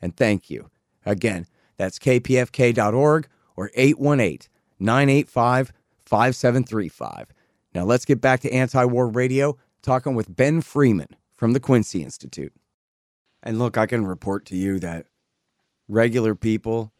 And 0.03 0.17
thank 0.17 0.51
you. 0.51 0.71
Again, 1.07 1.47
that's 1.77 1.99
kpfk.org 1.99 3.29
or 3.57 3.71
818 3.75 4.49
985 4.79 5.73
5735. 6.05 7.27
Now 7.75 7.85
let's 7.85 8.05
get 8.05 8.21
back 8.21 8.41
to 8.41 8.53
anti 8.53 8.85
war 8.85 9.09
radio, 9.09 9.57
talking 9.83 10.15
with 10.15 10.35
Ben 10.35 10.61
Freeman 10.61 11.17
from 11.37 11.53
the 11.53 11.61
Quincy 11.61 12.03
Institute. 12.03 12.53
And 13.43 13.59
look, 13.59 13.79
I 13.79 13.87
can 13.87 14.05
report 14.07 14.45
to 14.47 14.57
you 14.57 14.79
that 14.81 15.07
regular 15.91 16.35
people 16.35 16.93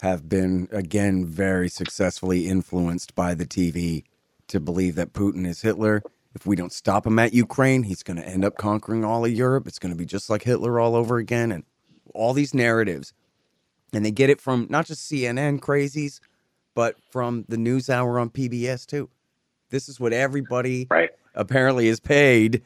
have 0.00 0.28
been, 0.28 0.68
again, 0.70 1.26
very 1.26 1.68
successfully 1.68 2.46
influenced 2.46 3.14
by 3.14 3.34
the 3.34 3.46
TV 3.46 4.04
to 4.46 4.60
believe 4.60 4.94
that 4.94 5.12
Putin 5.12 5.46
is 5.46 5.62
Hitler. 5.62 6.02
If 6.34 6.46
we 6.46 6.54
don't 6.54 6.72
stop 6.72 7.06
him 7.06 7.18
at 7.18 7.34
Ukraine, 7.34 7.82
he's 7.82 8.02
going 8.02 8.16
to 8.16 8.26
end 8.26 8.44
up 8.44 8.56
conquering 8.56 9.04
all 9.04 9.24
of 9.24 9.32
Europe. 9.32 9.66
It's 9.66 9.78
going 9.78 9.92
to 9.92 9.98
be 9.98 10.06
just 10.06 10.30
like 10.30 10.42
Hitler 10.42 10.78
all 10.78 10.94
over 10.94 11.16
again. 11.16 11.50
And 11.50 11.64
all 12.14 12.32
these 12.32 12.54
narratives. 12.54 13.12
And 13.92 14.04
they 14.04 14.10
get 14.10 14.30
it 14.30 14.40
from 14.40 14.66
not 14.70 14.86
just 14.86 15.10
CNN 15.10 15.60
crazies, 15.60 16.20
but 16.74 16.96
from 17.10 17.44
the 17.48 17.56
news 17.56 17.88
hour 17.88 18.18
on 18.18 18.30
PBS 18.30 18.86
too. 18.86 19.08
This 19.70 19.88
is 19.88 19.98
what 19.98 20.12
everybody 20.12 20.86
right. 20.90 21.10
apparently 21.34 21.88
is 21.88 22.00
paid 22.00 22.62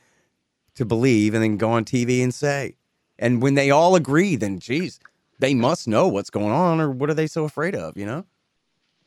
to 0.75 0.85
believe 0.85 1.35
and 1.35 1.43
then 1.43 1.57
go 1.57 1.71
on 1.71 1.85
TV 1.85 2.23
and 2.23 2.35
say. 2.35 2.76
And 3.19 3.41
when 3.41 3.55
they 3.55 3.71
all 3.71 3.95
agree, 3.95 4.37
then 4.37 4.59
geez, 4.59 4.99
they 5.42 5.54
must 5.54 5.88
know 5.88 6.06
what's 6.08 6.30
going 6.30 6.52
on, 6.52 6.80
or 6.80 6.90
what 6.90 7.11
are 7.11 7.14
they 7.14 7.26
so 7.26 7.44
afraid 7.44 7.75
of? 7.75 7.96
You 7.96 8.06
know? 8.06 8.25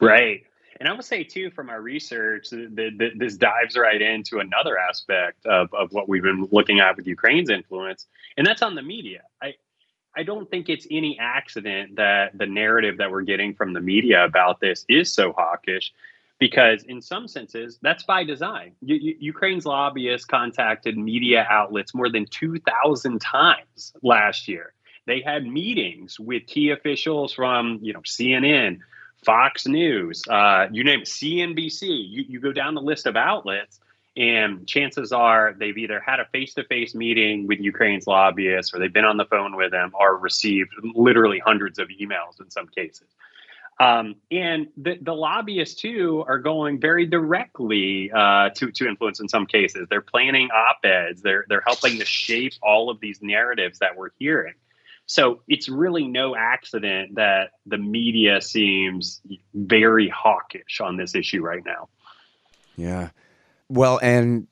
Right. 0.02 0.44
And 0.80 0.90
I 0.90 0.92
would 0.92 1.06
say 1.06 1.24
too, 1.24 1.50
from 1.52 1.70
our 1.70 1.82
research, 1.82 2.50
that, 2.50 3.14
this 3.16 3.38
dives 3.38 3.78
right 3.78 4.02
into 4.02 4.40
another 4.40 4.78
aspect 4.78 5.46
of, 5.46 5.74
of 5.74 5.94
what 5.94 6.10
we've 6.10 6.22
been 6.22 6.50
looking 6.52 6.82
at 6.82 6.98
with 6.98 7.08
Ukraine's 7.08 7.50
influence, 7.50 8.08
and 8.36 8.46
that's 8.46 8.62
on 8.62 8.76
the 8.76 8.82
media. 8.82 9.22
I 9.42 9.56
I 10.18 10.24
don't 10.24 10.50
think 10.52 10.70
it's 10.70 10.88
any 10.92 11.18
accident 11.20 11.96
that 11.96 12.38
the 12.38 12.46
narrative 12.46 12.98
that 12.98 13.10
we're 13.10 13.28
getting 13.34 13.54
from 13.54 13.74
the 13.74 13.82
media 13.82 14.26
about 14.26 14.60
this 14.60 14.86
is 14.90 15.14
so 15.14 15.34
hawkish, 15.38 15.94
because 16.40 16.84
in 16.84 17.02
some 17.02 17.26
senses 17.30 17.80
that's 17.82 18.04
by 18.04 18.26
design. 18.26 18.74
U- 18.82 19.16
Ukraine's 19.20 19.66
lobbyists 19.66 20.26
contacted 20.26 20.98
media 20.98 21.48
outlets 21.50 21.96
more 21.96 22.10
than 22.10 22.26
two 22.26 22.60
thousand 22.60 23.20
times 23.22 23.94
last 24.04 24.50
year 24.50 24.75
they 25.06 25.22
had 25.22 25.46
meetings 25.46 26.20
with 26.20 26.48
key 26.48 26.72
officials 26.72 27.34
from, 27.34 27.80
you 27.82 27.94
know, 27.94 28.02
CNN, 28.02 28.80
Fox 29.24 29.68
News, 29.68 30.24
uh, 30.30 30.68
you 30.72 30.84
name 30.84 31.02
it, 31.02 31.08
CNBC. 31.08 31.82
You, 31.84 32.26
you 32.28 32.40
go 32.40 32.52
down 32.52 32.76
the 32.76 32.82
list 32.82 33.08
of 33.08 33.16
outlets, 33.16 33.80
and 34.16 34.68
chances 34.68 35.12
are 35.12 35.56
they've 35.58 35.78
either 35.78 36.00
had 36.00 36.20
a 36.20 36.26
face 36.26 36.54
to 36.54 36.64
face 36.64 36.96
meeting 36.96 37.48
with 37.48 37.60
Ukraine's 37.60 38.08
lobbyists 38.08 38.74
or 38.74 38.80
they've 38.80 38.94
been 38.94 39.06
on 39.06 39.18
the 39.18 39.26
phone 39.26 39.58
with 39.58 39.72
them 39.72 39.92
or 40.00 40.18
received 40.18 40.72
literally 40.96 41.40
hundreds 41.40 41.80
of 41.80 41.90
emails 41.90 42.40
in 42.40 42.50
some 42.50 42.68
cases. 42.68 43.08
Um, 43.78 44.16
and 44.32 44.68
the, 44.78 44.98
the, 45.02 45.14
lobbyists 45.14 45.82
too 45.82 46.24
are 46.30 46.40
going 46.40 46.80
very 46.80 47.06
directly 47.06 48.10
uh, 48.10 48.52
to 48.52 48.72
to 48.72 48.88
influence 48.88 49.20
in 49.20 49.28
some 49.28 49.46
cases. 49.46 49.88
They're 49.90 50.00
planning 50.00 50.48
op-eds. 50.50 51.22
They're 51.22 51.46
they're 51.50 51.64
helping 51.66 52.00
to 52.00 52.06
shape 52.06 52.54
all 52.64 52.90
of 52.90 53.02
these 53.02 53.22
narratives 53.22 53.80
that 53.80 53.98
we're 53.98 54.12
hearing. 54.18 54.54
So 55.08 55.42
it's 55.48 55.70
really 55.70 56.08
no 56.08 56.36
accident 56.36 57.16
that 57.16 57.52
the 57.66 57.78
media 57.78 58.42
seems 58.42 59.22
very 59.54 60.10
hawkish 60.10 60.82
on 60.82 60.98
this 60.98 61.14
issue 61.14 61.42
right 61.42 61.64
now. 61.66 61.90
Yeah. 62.76 63.10
Well, 63.70 64.00
and 64.02 64.48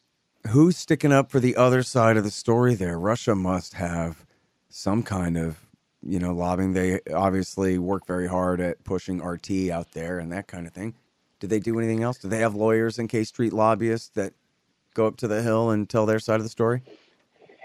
who's 0.48 0.78
sticking 0.78 1.12
up 1.12 1.32
for 1.32 1.40
the 1.40 1.56
other 1.56 1.84
side 1.84 2.18
of 2.18 2.24
the 2.24 2.32
story 2.32 2.76
there? 2.76 3.00
Russia 3.00 3.36
must 3.36 3.74
have 3.76 4.26
some 4.70 5.04
kind 5.04 5.38
of, 5.38 5.60
you 6.02 6.20
know, 6.20 6.34
lobbying. 6.34 6.74
They 6.74 7.00
obviously 7.14 7.78
work 7.78 8.06
very 8.06 8.28
hard 8.28 8.60
at 8.60 8.84
pushing 8.84 9.24
RT 9.24 9.70
out 9.72 9.94
there 9.94 10.20
and 10.20 10.32
that 10.32 10.48
kind 10.48 10.68
of 10.68 10.74
thing. 10.74 10.96
Do 11.40 11.48
they 11.48 11.60
do 11.60 11.78
anything 11.78 12.04
else? 12.04 12.20
Do 12.20 12.28
they 12.28 12.40
have 12.40 12.56
lawyers 12.56 13.00
and 13.00 13.10
K 13.10 13.24
Street 13.24 13.54
lobbyists 13.54 14.10
that 14.10 14.34
go 14.94 15.08
up 15.08 15.18
to 15.18 15.28
the 15.28 15.42
Hill 15.42 15.72
and 15.72 15.90
tell 15.90 16.06
their 16.06 16.20
side 16.20 16.38
of 16.38 16.44
the 16.44 16.50
story? 16.50 16.84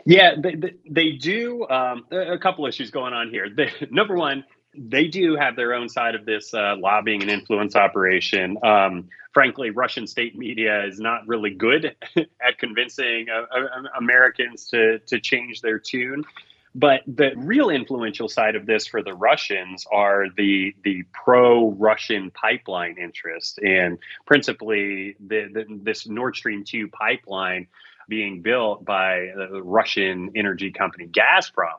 Yeah, 0.08 0.36
they, 0.38 0.54
they, 0.88 1.12
do. 1.12 1.68
Um, 1.68 2.06
a 2.10 2.38
couple 2.38 2.66
issues 2.66 2.90
going 2.90 3.12
on 3.12 3.28
here. 3.28 3.46
They, 3.54 3.70
number 3.90 4.16
one, 4.16 4.42
they 4.74 5.06
do 5.06 5.36
have 5.36 5.54
their 5.54 5.74
own 5.74 5.90
side 5.90 6.14
of 6.14 6.24
this 6.24 6.54
uh, 6.54 6.76
lobbying 6.78 7.20
and 7.20 7.30
influence 7.30 7.76
operation. 7.76 8.56
Um, 8.64 9.10
frankly, 9.34 9.68
Russian 9.68 10.06
state 10.06 10.34
media 10.34 10.86
is 10.86 10.98
not 10.98 11.28
really 11.28 11.50
good 11.50 11.94
at 12.16 12.56
convincing 12.58 13.26
uh, 13.28 13.54
uh, 13.54 13.82
Americans 13.98 14.68
to 14.68 14.98
to 15.00 15.20
change 15.20 15.60
their 15.60 15.78
tune. 15.78 16.24
But 16.74 17.02
the 17.06 17.32
real 17.36 17.68
influential 17.68 18.28
side 18.28 18.56
of 18.56 18.64
this 18.64 18.86
for 18.86 19.02
the 19.02 19.12
Russians 19.12 19.84
are 19.92 20.26
the 20.38 20.74
the 20.84 21.02
pro-Russian 21.12 22.30
pipeline 22.30 22.96
interest, 22.98 23.58
and 23.58 23.98
principally 24.24 25.16
the, 25.20 25.48
the, 25.52 25.64
this 25.82 26.08
Nord 26.08 26.34
Stream 26.34 26.64
two 26.64 26.88
pipeline 26.88 27.66
being 28.08 28.42
built 28.42 28.84
by 28.84 29.28
the 29.36 29.62
Russian 29.62 30.30
energy 30.34 30.70
company 30.70 31.06
Gazprom. 31.06 31.78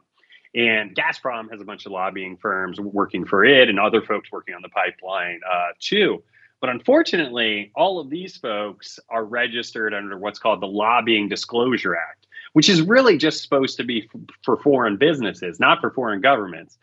And 0.56 0.96
Gazprom 0.96 1.52
has 1.52 1.62
a 1.62 1.66
bunch 1.66 1.86
of 1.86 1.92
lobbying 1.92 2.38
firms 2.38 2.80
working 2.80 3.26
for 3.26 3.46
it 3.46 3.70
and 3.70 3.80
other 3.80 4.02
folks 4.02 4.32
working 4.32 4.56
on 4.56 4.62
the 4.62 4.70
pipeline 4.70 5.42
uh, 5.50 5.70
too. 5.80 6.24
But 6.60 6.70
unfortunately, 6.70 7.72
all 7.76 8.00
of 8.00 8.10
these 8.10 8.36
folks 8.38 9.00
are 9.10 9.24
registered 9.24 9.94
under 9.94 10.18
what's 10.18 10.40
called 10.40 10.62
the 10.62 10.68
Lobbying 10.68 11.30
Disclosure 11.30 11.96
Act, 11.96 12.28
which 12.54 12.68
is 12.68 12.82
really 12.82 13.18
just 13.18 13.42
supposed 13.42 13.78
to 13.78 13.84
be 13.84 14.10
f- 14.14 14.22
for 14.44 14.58
foreign 14.58 14.98
businesses, 14.98 15.60
not 15.60 15.80
for 15.80 15.92
foreign 15.92 16.20
governments. 16.20 16.78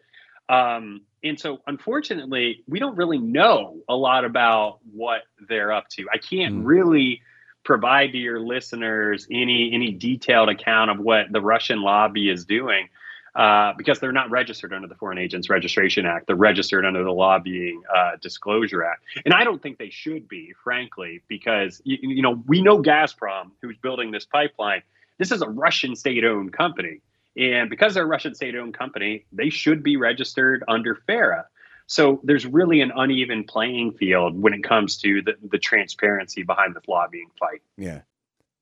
Um, 0.48 1.02
and 1.22 1.38
so, 1.38 1.60
unfortunately, 1.66 2.62
we 2.68 2.78
don't 2.78 2.96
really 2.96 3.18
know 3.18 3.80
a 3.88 3.96
lot 3.96 4.24
about 4.24 4.78
what 4.92 5.22
they're 5.48 5.72
up 5.72 5.88
to. 5.90 6.06
I 6.12 6.18
can't 6.18 6.62
mm. 6.62 6.62
really 6.64 7.20
provide 7.66 8.12
to 8.12 8.18
your 8.18 8.40
listeners 8.40 9.26
any 9.30 9.74
any 9.74 9.92
detailed 9.92 10.48
account 10.48 10.90
of 10.90 10.98
what 10.98 11.30
the 11.30 11.40
Russian 11.40 11.82
lobby 11.82 12.30
is 12.30 12.46
doing. 12.46 12.88
Uh, 13.34 13.74
because 13.76 14.00
they're 14.00 14.12
not 14.12 14.30
registered 14.30 14.72
under 14.72 14.88
the 14.88 14.94
Foreign 14.94 15.18
Agents 15.18 15.50
Registration 15.50 16.06
Act. 16.06 16.26
They're 16.26 16.34
registered 16.34 16.86
under 16.86 17.04
the 17.04 17.12
Lobbying 17.12 17.82
uh, 17.94 18.12
Disclosure 18.22 18.82
Act. 18.82 19.02
And 19.26 19.34
I 19.34 19.44
don't 19.44 19.62
think 19.62 19.76
they 19.76 19.90
should 19.90 20.26
be, 20.26 20.54
frankly, 20.64 21.20
because, 21.28 21.82
you, 21.84 21.98
you 22.00 22.22
know, 22.22 22.42
we 22.46 22.62
know 22.62 22.80
Gazprom, 22.80 23.50
who's 23.60 23.76
building 23.76 24.10
this 24.10 24.24
pipeline, 24.24 24.80
this 25.18 25.32
is 25.32 25.42
a 25.42 25.48
Russian 25.50 25.94
state 25.96 26.24
owned 26.24 26.54
company. 26.54 27.02
And 27.36 27.68
because 27.68 27.92
they're 27.92 28.04
a 28.04 28.06
Russian 28.06 28.34
state 28.34 28.56
owned 28.56 28.72
company, 28.72 29.26
they 29.32 29.50
should 29.50 29.82
be 29.82 29.98
registered 29.98 30.64
under 30.66 30.94
FARA. 31.06 31.44
So 31.86 32.20
there's 32.24 32.46
really 32.46 32.80
an 32.80 32.92
uneven 32.94 33.44
playing 33.44 33.92
field 33.92 34.40
when 34.40 34.52
it 34.52 34.64
comes 34.64 34.96
to 34.98 35.22
the, 35.22 35.34
the 35.50 35.58
transparency 35.58 36.42
behind 36.42 36.74
this 36.74 36.82
lobbying 36.88 37.30
fight. 37.38 37.62
Yeah. 37.76 38.00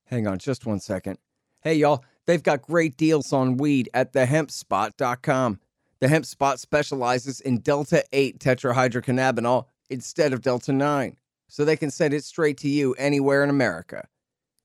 Hang 0.06 0.26
on 0.26 0.38
just 0.38 0.66
one 0.66 0.80
second. 0.80 1.18
Hey, 1.62 1.74
y'all, 1.74 2.04
they've 2.26 2.42
got 2.42 2.60
great 2.62 2.96
deals 2.96 3.32
on 3.32 3.56
weed 3.56 3.88
at 3.94 4.12
thehempspot.com. 4.12 5.60
The 6.00 6.08
Hemp 6.08 6.26
Spot 6.26 6.60
specializes 6.60 7.40
in 7.40 7.60
Delta 7.60 8.04
8 8.12 8.38
tetrahydrocannabinol 8.38 9.64
instead 9.88 10.34
of 10.34 10.42
Delta 10.42 10.72
9, 10.72 11.16
so 11.48 11.64
they 11.64 11.78
can 11.78 11.90
send 11.90 12.12
it 12.12 12.24
straight 12.24 12.58
to 12.58 12.68
you 12.68 12.92
anywhere 12.94 13.42
in 13.42 13.48
America. 13.48 14.06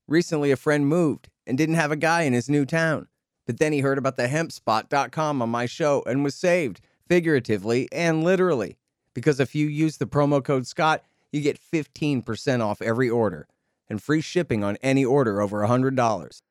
Recently, 0.06 0.50
a 0.50 0.56
friend 0.56 0.86
moved 0.86 1.30
and 1.46 1.56
didn't 1.56 1.76
have 1.76 1.92
a 1.92 1.96
guy 1.96 2.22
in 2.22 2.34
his 2.34 2.50
new 2.50 2.66
town, 2.66 3.08
but 3.46 3.58
then 3.58 3.72
he 3.72 3.80
heard 3.80 3.96
about 3.96 4.16
the 4.16 4.26
hempspot.com 4.26 5.40
on 5.40 5.48
my 5.48 5.64
show 5.64 6.02
and 6.06 6.22
was 6.22 6.34
saved, 6.34 6.82
figuratively 7.10 7.88
and 7.90 8.22
literally, 8.22 8.78
because 9.14 9.40
if 9.40 9.52
you 9.52 9.66
use 9.66 9.96
the 9.96 10.06
promo 10.06 10.42
code 10.42 10.64
Scott, 10.64 11.02
you 11.32 11.40
get 11.40 11.58
15% 11.60 12.64
off 12.64 12.80
every 12.80 13.10
order 13.10 13.48
and 13.88 14.00
free 14.00 14.20
shipping 14.20 14.62
on 14.62 14.76
any 14.80 15.04
order 15.04 15.40
over 15.40 15.58
$100 15.58 16.42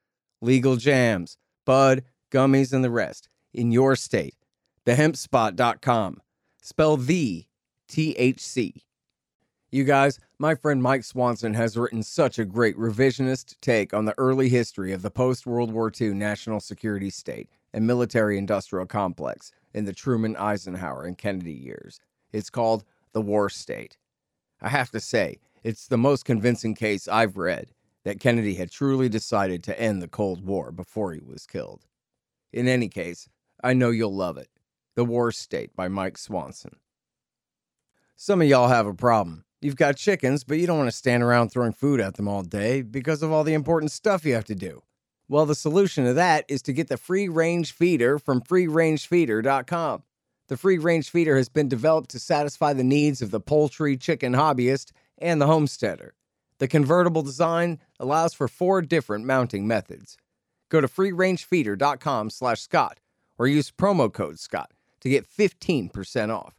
legal 0.42 0.75
jams, 0.75 1.38
bud, 1.66 2.04
gummies, 2.30 2.74
and 2.74 2.84
the 2.84 2.89
rest 2.89 3.30
in 3.54 3.72
your 3.72 3.96
state. 3.96 4.36
TheHempSpot.com. 4.86 6.22
Spell 6.62 6.98
the 6.98 7.46
THC. 7.89 8.82
You 9.72 9.84
guys, 9.86 10.20
my 10.39 10.56
friend 10.56 10.84
Mike 10.84 11.06
Swanson 11.06 11.54
has 11.54 11.78
written 11.78 12.04
such 12.04 12.38
a 12.38 12.46
great 12.46 12.75
revisionist 12.78 13.56
take 13.62 13.94
on 13.94 14.06
the 14.06 14.16
early 14.18 14.50
history 14.50 14.92
of 14.92 15.04
the 15.04 15.12
post 15.12 15.48
World 15.48 15.72
War 15.72 15.89
II 16.00 16.10
national 16.16 16.60
security 16.60 17.10
state 17.10 17.50
and 17.74 17.88
military 17.88 18.38
industrial 18.38 18.86
complex 18.86 19.51
in 19.73 19.85
the 19.85 19.93
Truman, 19.93 20.35
Eisenhower, 20.35 21.03
and 21.03 21.17
Kennedy 21.17 21.53
years. 21.53 21.99
It's 22.31 22.49
called 22.49 22.83
The 23.13 23.21
War 23.21 23.49
State. 23.49 23.97
I 24.61 24.69
have 24.69 24.91
to 24.91 24.99
say, 24.99 25.38
it's 25.63 25.88
the 25.88 25.97
most 25.97 26.25
convincing 26.25 26.75
case 26.75 27.07
I've 27.07 27.38
read 27.38 27.71
that 28.03 28.19
Kennedy 28.19 28.55
had 28.55 28.71
truly 28.71 29.09
decided 29.09 29.63
to 29.63 29.79
end 29.79 30.01
the 30.01 30.07
Cold 30.07 30.45
War 30.45 30.71
before 30.71 31.13
he 31.13 31.21
was 31.21 31.45
killed. 31.45 31.85
In 32.51 32.67
any 32.67 32.88
case, 32.88 33.29
I 33.63 33.73
know 33.73 33.89
you'll 33.89 34.15
love 34.15 34.38
it. 34.38 34.49
The 34.95 35.05
War 35.05 35.31
State 35.31 35.75
by 35.75 35.88
Mike 35.88 36.17
Swanson. 36.17 36.77
Some 38.15 38.41
of 38.41 38.47
y'all 38.47 38.67
have 38.67 38.88
a 38.88 38.93
problem. 38.93 39.45
You've 39.61 39.75
got 39.75 39.97
chickens, 39.97 40.43
but 40.43 40.57
you 40.57 40.67
don't 40.67 40.77
want 40.77 40.89
to 40.89 40.95
stand 40.95 41.23
around 41.23 41.49
throwing 41.49 41.73
food 41.73 41.99
at 41.99 42.15
them 42.15 42.27
all 42.27 42.43
day 42.43 42.81
because 42.81 43.21
of 43.21 43.31
all 43.31 43.43
the 43.43 43.53
important 43.53 43.91
stuff 43.91 44.25
you 44.25 44.33
have 44.33 44.45
to 44.45 44.55
do. 44.55 44.81
Well, 45.29 45.45
the 45.45 45.53
solution 45.53 46.05
to 46.05 46.13
that 46.13 46.43
is 46.48 46.63
to 46.63 46.74
get 46.74 46.88
the 46.88 46.98
free 46.98 47.29
range 47.29 47.71
feeder 47.71 48.17
from 48.17 48.41
freerangefeeder.com. 48.41 50.03
The 50.48 50.57
free 50.57 50.79
range 50.79 51.12
feeder 51.12 51.38
has 51.38 51.50
been 51.50 51.69
developed 51.69 52.09
to 52.09 52.19
satisfy 52.19 52.74
the 52.74 52.83
needs 52.83 53.21
of 53.21 53.29
the 53.29 53.39
poultry 53.39 53.95
chicken 53.95 54.33
hobbyist 54.33 54.91
and 55.19 55.39
the 55.39 55.45
homesteader. 55.45 56.15
The 56.57 56.67
convertible 56.67 57.21
design 57.21 57.79
allows 58.00 58.33
for 58.33 58.48
four 58.48 58.81
different 58.81 59.25
mounting 59.25 59.67
methods. 59.67 60.17
Go 60.69 60.81
to 60.81 60.88
freerangefeeder.com 60.88 62.31
slash 62.31 62.62
Scott 62.62 63.00
or 63.38 63.45
use 63.45 63.69
promo 63.69 64.12
code 64.12 64.39
Scott 64.39 64.71
to 65.01 65.09
get 65.09 65.29
15% 65.29 66.36
off 66.36 66.55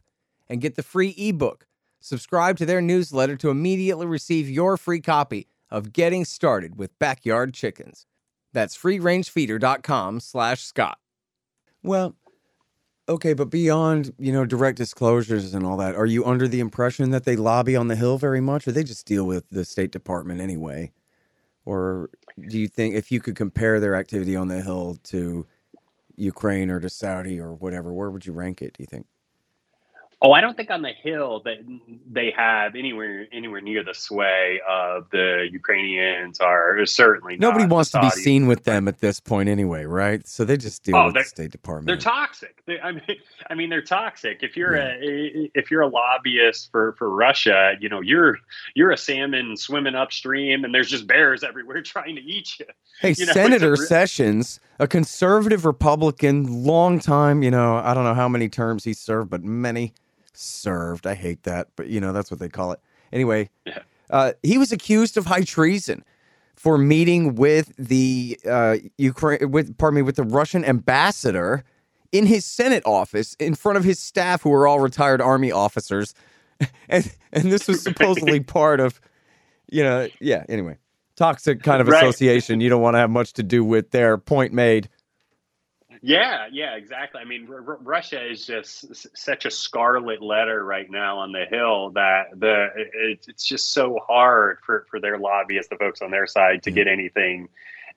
and 0.47 0.61
get 0.61 0.75
the 0.75 0.83
free 0.83 1.13
ebook. 1.17 1.67
Subscribe 1.99 2.57
to 2.57 2.65
their 2.65 2.81
newsletter 2.81 3.35
to 3.35 3.49
immediately 3.49 4.05
receive 4.05 4.49
your 4.49 4.77
free 4.77 5.01
copy 5.01 5.47
of 5.69 5.91
Getting 5.91 6.23
Started 6.23 6.77
with 6.77 6.97
Backyard 6.97 7.53
Chickens. 7.53 8.07
That's 8.53 8.77
freerangefeeder.com 8.77 10.19
slash 10.19 10.63
Scott. 10.63 10.97
Well, 11.83 12.15
Okay, 13.09 13.33
but 13.33 13.49
beyond, 13.49 14.13
you 14.19 14.31
know, 14.31 14.45
direct 14.45 14.77
disclosures 14.77 15.53
and 15.53 15.65
all 15.65 15.75
that, 15.77 15.95
are 15.95 16.05
you 16.05 16.23
under 16.23 16.47
the 16.47 16.61
impression 16.61 17.09
that 17.11 17.25
they 17.25 17.35
lobby 17.35 17.75
on 17.75 17.89
the 17.89 17.95
Hill 17.97 18.17
very 18.17 18.39
much 18.39 18.65
or 18.65 18.71
they 18.71 18.85
just 18.85 19.05
deal 19.05 19.25
with 19.25 19.49
the 19.49 19.65
State 19.65 19.91
Department 19.91 20.39
anyway? 20.39 20.93
Or 21.65 22.09
do 22.47 22.57
you 22.57 22.69
think 22.69 22.95
if 22.95 23.11
you 23.11 23.19
could 23.19 23.35
compare 23.35 23.81
their 23.81 23.95
activity 23.95 24.35
on 24.35 24.47
the 24.47 24.61
Hill 24.61 24.97
to 25.05 25.45
Ukraine 26.15 26.69
or 26.69 26.79
to 26.79 26.89
Saudi 26.89 27.37
or 27.37 27.53
whatever, 27.53 27.91
where 27.91 28.09
would 28.09 28.25
you 28.25 28.33
rank 28.33 28.61
it, 28.61 28.75
do 28.77 28.83
you 28.83 28.87
think? 28.87 29.07
Oh, 30.23 30.33
I 30.33 30.41
don't 30.41 30.55
think 30.55 30.69
on 30.69 30.83
the 30.83 30.91
Hill 30.91 31.41
that 31.45 31.57
they 32.11 32.31
have 32.37 32.75
anywhere 32.75 33.25
anywhere 33.31 33.59
near 33.59 33.83
the 33.83 33.95
sway 33.95 34.61
of 34.69 35.09
the 35.09 35.49
Ukrainians 35.51 36.39
are 36.39 36.85
certainly 36.85 37.37
nobody 37.37 37.65
wants 37.65 37.89
to 37.91 38.01
be 38.01 38.11
seen 38.11 38.45
with 38.45 38.63
them 38.63 38.87
at 38.87 38.99
this 38.99 39.19
point 39.19 39.49
anyway, 39.49 39.85
right? 39.85 40.27
So 40.27 40.45
they 40.45 40.57
just 40.57 40.83
deal 40.83 40.95
oh, 40.95 41.05
with 41.07 41.15
the 41.15 41.23
State 41.23 41.51
Department. 41.51 41.87
They're 41.87 41.97
toxic. 41.97 42.61
They, 42.67 42.79
I 42.79 42.91
mean, 42.91 43.01
I 43.49 43.55
mean 43.55 43.71
they're 43.71 43.81
toxic. 43.81 44.43
If 44.43 44.55
you're 44.55 44.77
yeah. 44.77 44.93
a 45.01 45.51
if 45.55 45.71
you're 45.71 45.81
a 45.81 45.87
lobbyist 45.87 46.69
for 46.71 46.93
for 46.99 47.09
Russia, 47.09 47.73
you 47.79 47.89
know 47.89 48.01
you're 48.01 48.37
you're 48.75 48.91
a 48.91 48.97
salmon 48.97 49.57
swimming 49.57 49.95
upstream, 49.95 50.63
and 50.63 50.71
there's 50.71 50.89
just 50.89 51.07
bears 51.07 51.43
everywhere 51.43 51.81
trying 51.81 52.15
to 52.15 52.21
eat 52.21 52.59
you. 52.59 52.67
Hey, 52.99 53.15
you 53.17 53.25
know, 53.25 53.33
Senator 53.33 53.75
Sessions, 53.75 54.59
a 54.77 54.87
conservative 54.87 55.65
Republican, 55.65 56.63
long 56.63 56.99
time. 56.99 57.41
You 57.41 57.49
know, 57.49 57.77
I 57.77 57.95
don't 57.95 58.03
know 58.03 58.13
how 58.13 58.29
many 58.29 58.49
terms 58.49 58.83
he 58.83 58.93
served, 58.93 59.31
but 59.31 59.43
many 59.43 59.95
served. 60.33 61.07
I 61.07 61.15
hate 61.15 61.43
that, 61.43 61.67
but 61.75 61.87
you 61.87 61.99
know 61.99 62.13
that's 62.13 62.31
what 62.31 62.39
they 62.39 62.49
call 62.49 62.71
it. 62.71 62.79
Anyway, 63.11 63.49
yeah. 63.65 63.79
uh, 64.09 64.33
he 64.43 64.57
was 64.57 64.71
accused 64.71 65.17
of 65.17 65.25
high 65.25 65.43
treason 65.43 66.03
for 66.55 66.77
meeting 66.77 67.35
with 67.35 67.73
the 67.77 68.39
uh, 68.47 68.77
Ukraine 68.97 69.51
with 69.51 69.77
pardon 69.77 69.95
me 69.95 70.01
with 70.01 70.15
the 70.15 70.23
Russian 70.23 70.63
ambassador 70.63 71.63
in 72.11 72.25
his 72.25 72.45
Senate 72.45 72.83
office 72.85 73.35
in 73.39 73.55
front 73.55 73.77
of 73.77 73.83
his 73.83 73.99
staff, 73.99 74.41
who 74.41 74.49
were 74.49 74.67
all 74.67 74.79
retired 74.79 75.21
army 75.21 75.51
officers, 75.51 76.13
and 76.89 77.11
and 77.33 77.51
this 77.51 77.67
was 77.67 77.81
supposedly 77.81 78.39
part 78.41 78.79
of, 78.79 79.01
you 79.71 79.83
know, 79.83 80.07
yeah. 80.19 80.43
Anyway, 80.49 80.77
toxic 81.15 81.63
kind 81.63 81.81
of 81.81 81.87
right. 81.87 82.03
association. 82.03 82.61
You 82.61 82.69
don't 82.69 82.81
want 82.81 82.95
to 82.95 82.99
have 82.99 83.09
much 83.09 83.33
to 83.33 83.43
do 83.43 83.63
with. 83.63 83.91
There, 83.91 84.17
point 84.17 84.53
made. 84.53 84.89
Yeah, 86.01 86.47
yeah, 86.51 86.75
exactly. 86.75 87.21
I 87.21 87.25
mean, 87.25 87.47
R- 87.51 87.77
Russia 87.81 88.27
is 88.27 88.45
just 88.45 88.89
s- 88.89 89.07
such 89.13 89.45
a 89.45 89.51
scarlet 89.51 90.21
letter 90.21 90.63
right 90.63 90.89
now 90.89 91.19
on 91.19 91.31
the 91.31 91.45
Hill 91.45 91.91
that 91.91 92.27
the 92.35 92.69
it, 92.75 93.25
it's 93.27 93.45
just 93.45 93.71
so 93.71 93.99
hard 94.07 94.57
for 94.65 94.87
for 94.89 94.99
their 94.99 95.19
lobbyists, 95.19 95.69
the 95.69 95.75
folks 95.75 96.01
on 96.01 96.09
their 96.09 96.25
side, 96.25 96.63
to 96.63 96.69
mm-hmm. 96.69 96.75
get 96.75 96.87
anything 96.87 97.49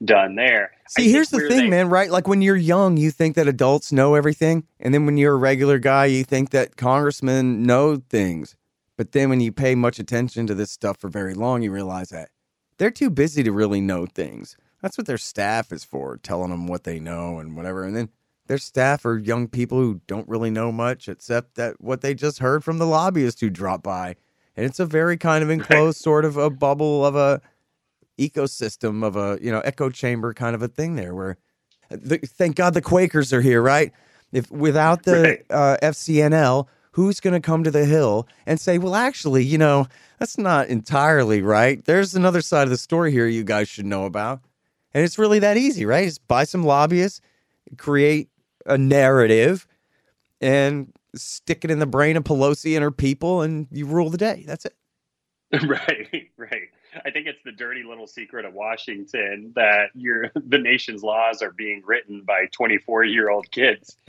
done 0.05 0.35
there. 0.35 0.73
See, 0.89 1.11
here's 1.11 1.31
the 1.31 1.49
thing, 1.49 1.65
they, 1.65 1.69
man. 1.69 1.89
Right, 1.89 2.11
like 2.11 2.29
when 2.29 2.43
you're 2.43 2.57
young, 2.57 2.99
you 2.99 3.11
think 3.11 3.37
that 3.37 3.49
adults 3.49 3.91
know 3.91 4.15
everything, 4.15 4.65
and 4.79 4.93
then 4.93 5.07
when 5.07 5.17
you're 5.17 5.35
a 5.35 5.39
regular 5.39 5.79
guy, 5.79 6.05
you 6.07 6.25
think 6.25 6.51
that 6.51 6.77
congressmen 6.77 7.63
know 7.63 8.03
things. 8.11 8.55
But 8.99 9.13
then 9.13 9.31
when 9.31 9.41
you 9.41 9.51
pay 9.51 9.75
much 9.75 9.99
attention 9.99 10.47
to 10.47 10.55
this 10.55 10.71
stuff 10.71 10.99
for 10.99 11.09
very 11.09 11.35
long, 11.35 11.63
you 11.63 11.73
realize 11.73 12.11
that 12.11 12.29
they're 12.77 12.91
too 12.91 13.11
busy 13.11 13.43
to 13.43 13.51
really 13.51 13.81
know 13.81 14.07
things. 14.07 14.57
That's 14.85 14.99
what 14.99 15.07
their 15.07 15.17
staff 15.17 15.73
is 15.73 15.83
for, 15.83 16.19
telling 16.19 16.51
them 16.51 16.67
what 16.67 16.85
they 16.85 17.01
know 17.01 17.39
and 17.39 17.57
whatever. 17.57 17.85
And 17.85 17.97
then 17.97 18.11
their 18.49 18.59
staff 18.59 19.07
are 19.07 19.17
young 19.17 19.49
people 19.49 19.79
who 19.79 20.03
don't 20.07 20.29
really 20.29 20.51
know 20.51 20.71
much 20.71 21.09
except 21.09 21.55
that 21.55 21.81
what 21.81 22.03
they 22.03 22.13
just 22.13 22.41
heard 22.41 22.63
from 22.63 22.77
the 22.77 22.85
lobbyists 22.85 23.41
who 23.41 23.49
dropped 23.49 23.83
by. 23.83 24.17
And 24.55 24.67
it's 24.67 24.79
a 24.79 24.85
very 24.85 25.17
kind 25.17 25.43
of 25.43 25.49
enclosed 25.59 25.97
sort 25.97 26.27
of 26.27 26.37
a 26.37 26.51
bubble 26.51 27.07
of 27.07 27.17
a 27.17 27.41
ecosystem 28.19 29.03
of 29.03 29.17
a, 29.17 29.39
you 29.41 29.51
know, 29.51 29.61
echo 29.61 29.89
chamber 29.89 30.35
kind 30.35 30.55
of 30.55 30.61
a 30.61 30.69
thing 30.69 30.97
there 30.97 31.15
where 31.15 31.39
the, 31.89 32.19
thank 32.19 32.57
God 32.57 32.75
the 32.75 32.83
Quakers 32.83 33.33
are 33.33 33.41
here, 33.41 33.63
right? 33.63 33.91
If 34.33 34.51
without 34.51 35.05
the 35.05 35.39
uh, 35.49 35.79
FCNL, 35.83 36.67
who's 36.91 37.21
going 37.21 37.33
to 37.33 37.41
come 37.41 37.65
to 37.65 37.71
the 37.71 37.87
Hill 37.87 38.29
and 38.45 38.61
say, 38.61 38.77
well, 38.77 38.97
actually, 38.97 39.45
you 39.45 39.57
know, 39.57 39.87
that's 40.19 40.37
not 40.37 40.69
entirely 40.69 41.41
right. 41.41 41.83
There's 41.87 42.15
another 42.15 42.43
side 42.43 42.65
of 42.65 42.71
the 42.71 42.77
story 42.77 43.13
here 43.13 43.27
you 43.27 43.45
guys 43.45 43.67
should 43.67 43.87
know 43.87 44.05
about. 44.05 44.43
And 44.95 45.05
it's 45.05 45.19
really 45.19 45.41
that 45.41 45.57
easy, 45.57 45.85
right? 45.85 46.05
Just 46.05 46.27
buy 46.29 46.45
some 46.45 46.63
lobbyists, 46.65 47.21
create 47.77 48.29
a 48.65 48.79
narrative, 48.79 49.67
and 50.41 50.93
stick 51.15 51.65
it 51.65 51.71
in 51.71 51.81
the 51.81 51.87
brain 51.87 52.17
of 52.17 52.25
Pelosi 52.25 52.75
and 52.75 52.83
her 52.83 52.91
people, 52.91 53.43
and 53.43 53.67
you 53.71 53.87
rule 53.87 54.11
the 54.11 54.19
day. 54.19 54.45
That's 54.47 54.65
it. 54.65 54.75
Right, 55.69 56.31
right. 56.37 56.69
I 57.05 57.11
think 57.11 57.27
it's 57.29 57.39
the 57.45 57.53
dirty 57.53 57.83
little 57.85 58.07
secret 58.09 58.45
of 58.45 58.55
Washington 58.55 59.53
that 59.55 59.91
your 59.95 60.33
the 60.47 60.59
nation's 60.59 61.03
laws 61.05 61.43
are 61.43 61.53
being 61.53 61.83
written 61.85 62.23
by 62.27 62.47
24 62.53 63.05
year 63.05 63.31
old 63.31 63.51
kids. 63.53 63.97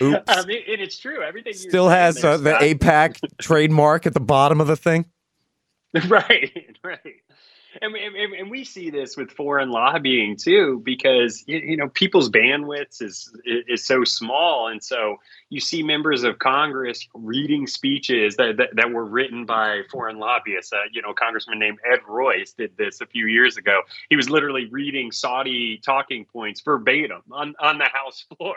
Oops. 0.00 0.22
And 0.28 0.46
it's 0.48 0.98
true. 0.98 1.22
Everything 1.22 1.54
Still 1.54 1.88
has 1.88 2.22
uh, 2.24 2.36
the. 2.36 2.52
AIPAC 2.52 3.18
trademark 3.40 4.06
at 4.06 4.14
the 4.14 4.20
bottom 4.20 4.60
of 4.60 4.66
the 4.68 4.76
thing. 4.76 5.06
right, 6.08 6.76
right. 6.84 7.22
And, 7.82 7.92
we- 7.92 8.04
and, 8.04 8.34
and 8.34 8.50
we 8.50 8.64
see 8.64 8.90
this 8.90 9.16
with 9.16 9.30
foreign 9.30 9.70
lobbying 9.70 10.36
too, 10.36 10.80
because 10.84 11.44
you 11.46 11.76
know 11.76 11.88
people's 11.88 12.30
bandwidths 12.30 13.02
is 13.02 13.32
is 13.44 13.84
so 13.84 14.04
small, 14.04 14.68
and 14.68 14.82
so 14.82 15.16
you 15.50 15.60
see 15.60 15.82
members 15.82 16.24
of 16.24 16.38
Congress 16.38 17.06
reading 17.14 17.66
speeches 17.66 18.36
that 18.36 18.56
that, 18.58 18.70
that 18.76 18.90
were 18.92 19.04
written 19.04 19.44
by 19.46 19.82
foreign 19.90 20.18
lobbyists. 20.18 20.72
Uh, 20.72 20.78
you 20.92 21.02
know, 21.02 21.10
a 21.10 21.14
congressman 21.14 21.58
named 21.58 21.78
Ed 21.90 22.00
Royce 22.08 22.52
did 22.52 22.76
this 22.76 23.00
a 23.00 23.06
few 23.06 23.26
years 23.26 23.56
ago. 23.56 23.82
He 24.10 24.16
was 24.16 24.30
literally 24.30 24.66
reading 24.70 25.12
Saudi 25.12 25.78
talking 25.84 26.24
points 26.26 26.60
verbatim 26.60 27.22
on 27.32 27.54
on 27.60 27.78
the 27.78 27.88
House 27.92 28.24
floor. 28.38 28.56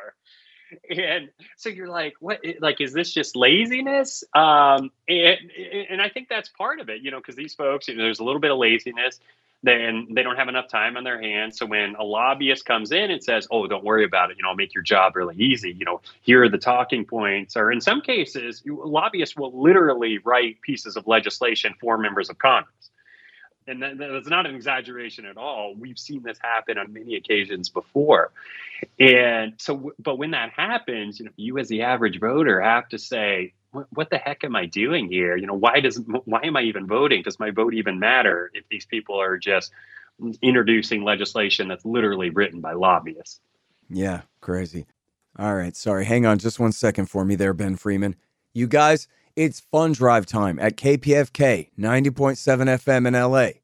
And 0.90 1.30
so 1.56 1.70
you're 1.70 1.90
like, 1.90 2.16
what? 2.20 2.40
Like, 2.60 2.82
is 2.82 2.94
this 2.94 3.14
just 3.14 3.36
laziness? 3.36 4.24
Um, 4.34 4.92
and 5.08 5.38
and 5.90 6.02
I 6.02 6.10
think 6.10 6.30
that's 6.30 6.50
part 6.50 6.80
of 6.80 6.90
it, 6.90 7.02
you 7.02 7.12
know, 7.12 7.18
because 7.18 7.36
these 7.36 7.54
folks, 7.54 7.88
you 7.88 7.96
know, 7.96 8.04
there's 8.04 8.20
a 8.20 8.24
little 8.24 8.42
bit 8.42 8.52
of 8.52 8.58
laziness. 8.58 9.20
Then 9.64 10.08
they 10.12 10.22
don't 10.22 10.36
have 10.36 10.50
enough 10.50 10.68
time 10.68 10.98
on 10.98 11.04
their 11.04 11.20
hands. 11.20 11.58
So 11.58 11.66
when 11.66 11.96
a 11.96 12.04
lobbyist 12.04 12.64
comes 12.66 12.92
in 12.92 13.10
and 13.10 13.24
says, 13.24 13.48
"Oh, 13.50 13.66
don't 13.66 13.84
worry 13.84 14.06
about 14.06 14.30
it," 14.30 14.38
you 14.38 14.44
know, 14.44 14.50
I'll 14.50 14.56
make 14.56 14.74
your 14.74 14.84
job 14.84 15.16
really 15.16 15.36
easy. 15.36 15.74
You 15.74 15.86
know, 15.86 16.02
here 16.22 16.44
are 16.44 16.50
the 16.50 16.60
talking 16.60 17.06
points. 17.06 17.58
Or 17.58 17.72
in 17.72 17.82
some 17.82 18.02
cases, 18.02 18.64
lobbyists 18.66 19.36
will 19.36 19.60
literally 19.60 20.20
write 20.20 20.62
pieces 20.62 20.96
of 20.96 21.08
legislation 21.08 21.74
for 21.80 21.98
members 21.98 22.30
of 22.30 22.38
Congress 22.38 22.92
and 23.68 23.82
that, 23.82 23.98
that's 23.98 24.30
not 24.30 24.46
an 24.46 24.56
exaggeration 24.56 25.26
at 25.26 25.38
all. 25.38 25.76
We've 25.76 26.00
seen 26.00 26.24
this 26.24 26.38
happen 26.42 26.78
on 26.78 26.94
many 26.94 27.16
occasions 27.16 27.70
before, 27.70 28.32
and 29.00 29.54
so. 29.58 29.94
But 30.00 30.18
when 30.18 30.32
that 30.32 30.52
happens, 30.52 31.20
you 31.20 31.26
know, 31.26 31.32
you 31.36 31.58
as 31.58 31.68
the 31.68 31.82
average 31.82 32.20
voter 32.20 32.62
have 32.62 32.88
to 32.90 32.98
say, 32.98 33.54
"What, 33.72 33.88
what 33.92 34.10
the 34.10 34.18
heck 34.18 34.44
am 34.44 34.56
I 34.56 34.66
doing 34.66 35.10
here? 35.10 35.36
You 35.36 35.48
know, 35.48 35.54
why 35.54 35.80
does 35.80 36.02
why 36.26 36.42
am 36.44 36.58
I 36.58 36.62
even 36.64 36.88
voting? 36.88 37.24
Does 37.24 37.40
my 37.40 37.52
vote 37.52 37.74
even 37.74 38.00
matter 38.00 38.50
if 38.54 38.64
these 38.70 38.86
people 38.86 39.20
are 39.20 39.38
just 39.38 39.72
introducing 40.42 41.04
legislation 41.04 41.68
that's 41.68 41.86
literally 41.86 42.30
written 42.30 42.62
by 42.62 42.74
lobbyists?" 42.74 43.42
Yeah, 43.90 44.22
crazy. 44.42 44.86
All 45.40 45.56
right, 45.56 45.76
sorry. 45.76 46.06
Hang 46.06 46.26
on 46.26 46.40
just 46.40 46.60
one 46.60 46.72
second 46.72 47.08
for 47.08 47.24
me 47.24 47.36
there, 47.36 47.54
Ben 47.54 47.76
Freeman. 47.76 48.16
You 48.54 48.68
guys, 48.68 49.08
it's 49.38 49.60
fun 49.60 49.92
drive 49.92 50.26
time 50.26 50.58
at 50.58 50.78
KPFK 50.78 51.70
90.7 51.78 52.82
FM 52.82 53.08
in 53.08 53.14
LA. 53.14 53.62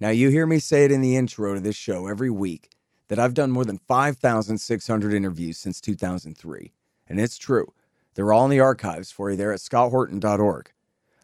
Now, 0.00 0.08
you 0.08 0.30
hear 0.30 0.46
me 0.46 0.58
say 0.58 0.86
it 0.86 0.90
in 0.90 1.02
the 1.02 1.16
intro 1.16 1.54
to 1.54 1.60
this 1.60 1.76
show 1.76 2.06
every 2.06 2.30
week 2.30 2.70
that 3.08 3.18
I've 3.18 3.34
done 3.34 3.50
more 3.50 3.66
than 3.66 3.76
5,600 3.86 5.12
interviews 5.12 5.58
since 5.58 5.82
2003. 5.82 6.72
And 7.06 7.20
it's 7.20 7.36
true. 7.36 7.74
They're 8.14 8.32
all 8.32 8.46
in 8.46 8.50
the 8.50 8.60
archives 8.60 9.12
for 9.12 9.30
you 9.30 9.36
there 9.36 9.52
at 9.52 9.60
scotthorton.org. 9.60 10.72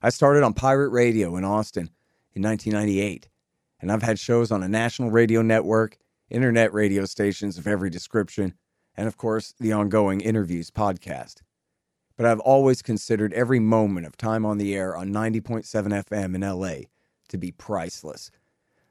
I 0.02 0.10
started 0.10 0.42
on 0.42 0.52
pirate 0.52 0.90
radio 0.90 1.34
in 1.36 1.44
Austin 1.44 1.88
in 2.34 2.42
1998, 2.42 3.30
and 3.80 3.90
I've 3.90 4.02
had 4.02 4.18
shows 4.18 4.52
on 4.52 4.62
a 4.62 4.68
national 4.68 5.10
radio 5.10 5.40
network, 5.40 5.96
internet 6.28 6.74
radio 6.74 7.06
stations 7.06 7.56
of 7.56 7.66
every 7.66 7.88
description, 7.88 8.52
and 8.94 9.08
of 9.08 9.16
course, 9.16 9.54
the 9.58 9.72
ongoing 9.72 10.20
Interviews 10.20 10.70
podcast. 10.70 11.36
But 12.18 12.26
I've 12.26 12.40
always 12.40 12.82
considered 12.82 13.32
every 13.32 13.60
moment 13.60 14.04
of 14.04 14.16
time 14.16 14.44
on 14.44 14.58
the 14.58 14.74
air 14.74 14.96
on 14.96 15.10
90.7 15.10 15.64
FM 15.64 16.34
in 16.34 16.40
LA 16.40 16.88
to 17.28 17.38
be 17.38 17.52
priceless. 17.52 18.32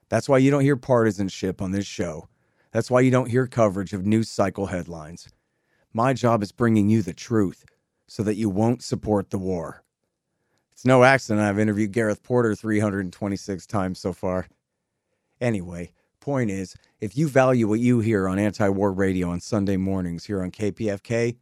That's 0.07 0.29
why 0.29 0.37
you 0.37 0.49
don't 0.49 0.61
hear 0.63 0.77
partisanship 0.77 1.61
on 1.61 1.71
this 1.71 1.85
show. 1.85 2.29
That's 2.71 2.89
why 2.89 3.01
you 3.01 3.11
don't 3.11 3.29
hear 3.29 3.45
coverage 3.45 3.91
of 3.91 4.05
news 4.05 4.29
cycle 4.29 4.67
headlines. 4.67 5.27
My 5.93 6.13
job 6.13 6.41
is 6.41 6.53
bringing 6.53 6.89
you 6.89 7.01
the 7.01 7.13
truth 7.13 7.65
so 8.07 8.23
that 8.23 8.37
you 8.37 8.49
won't 8.49 8.81
support 8.81 9.29
the 9.29 9.37
war. 9.37 9.83
It's 10.71 10.85
no 10.85 11.03
accident 11.03 11.45
I've 11.45 11.59
interviewed 11.59 11.91
Gareth 11.91 12.23
Porter 12.23 12.55
326 12.55 13.67
times 13.67 13.99
so 13.99 14.13
far. 14.13 14.47
Anyway, 15.41 15.91
point 16.21 16.49
is, 16.49 16.77
if 17.01 17.17
you 17.17 17.27
value 17.27 17.67
what 17.67 17.81
you 17.81 17.99
hear 17.99 18.29
on 18.29 18.39
anti 18.39 18.69
war 18.69 18.93
radio 18.93 19.31
on 19.31 19.41
Sunday 19.41 19.75
mornings 19.75 20.23
here 20.23 20.41
on 20.41 20.51
KPFK, 20.51 21.35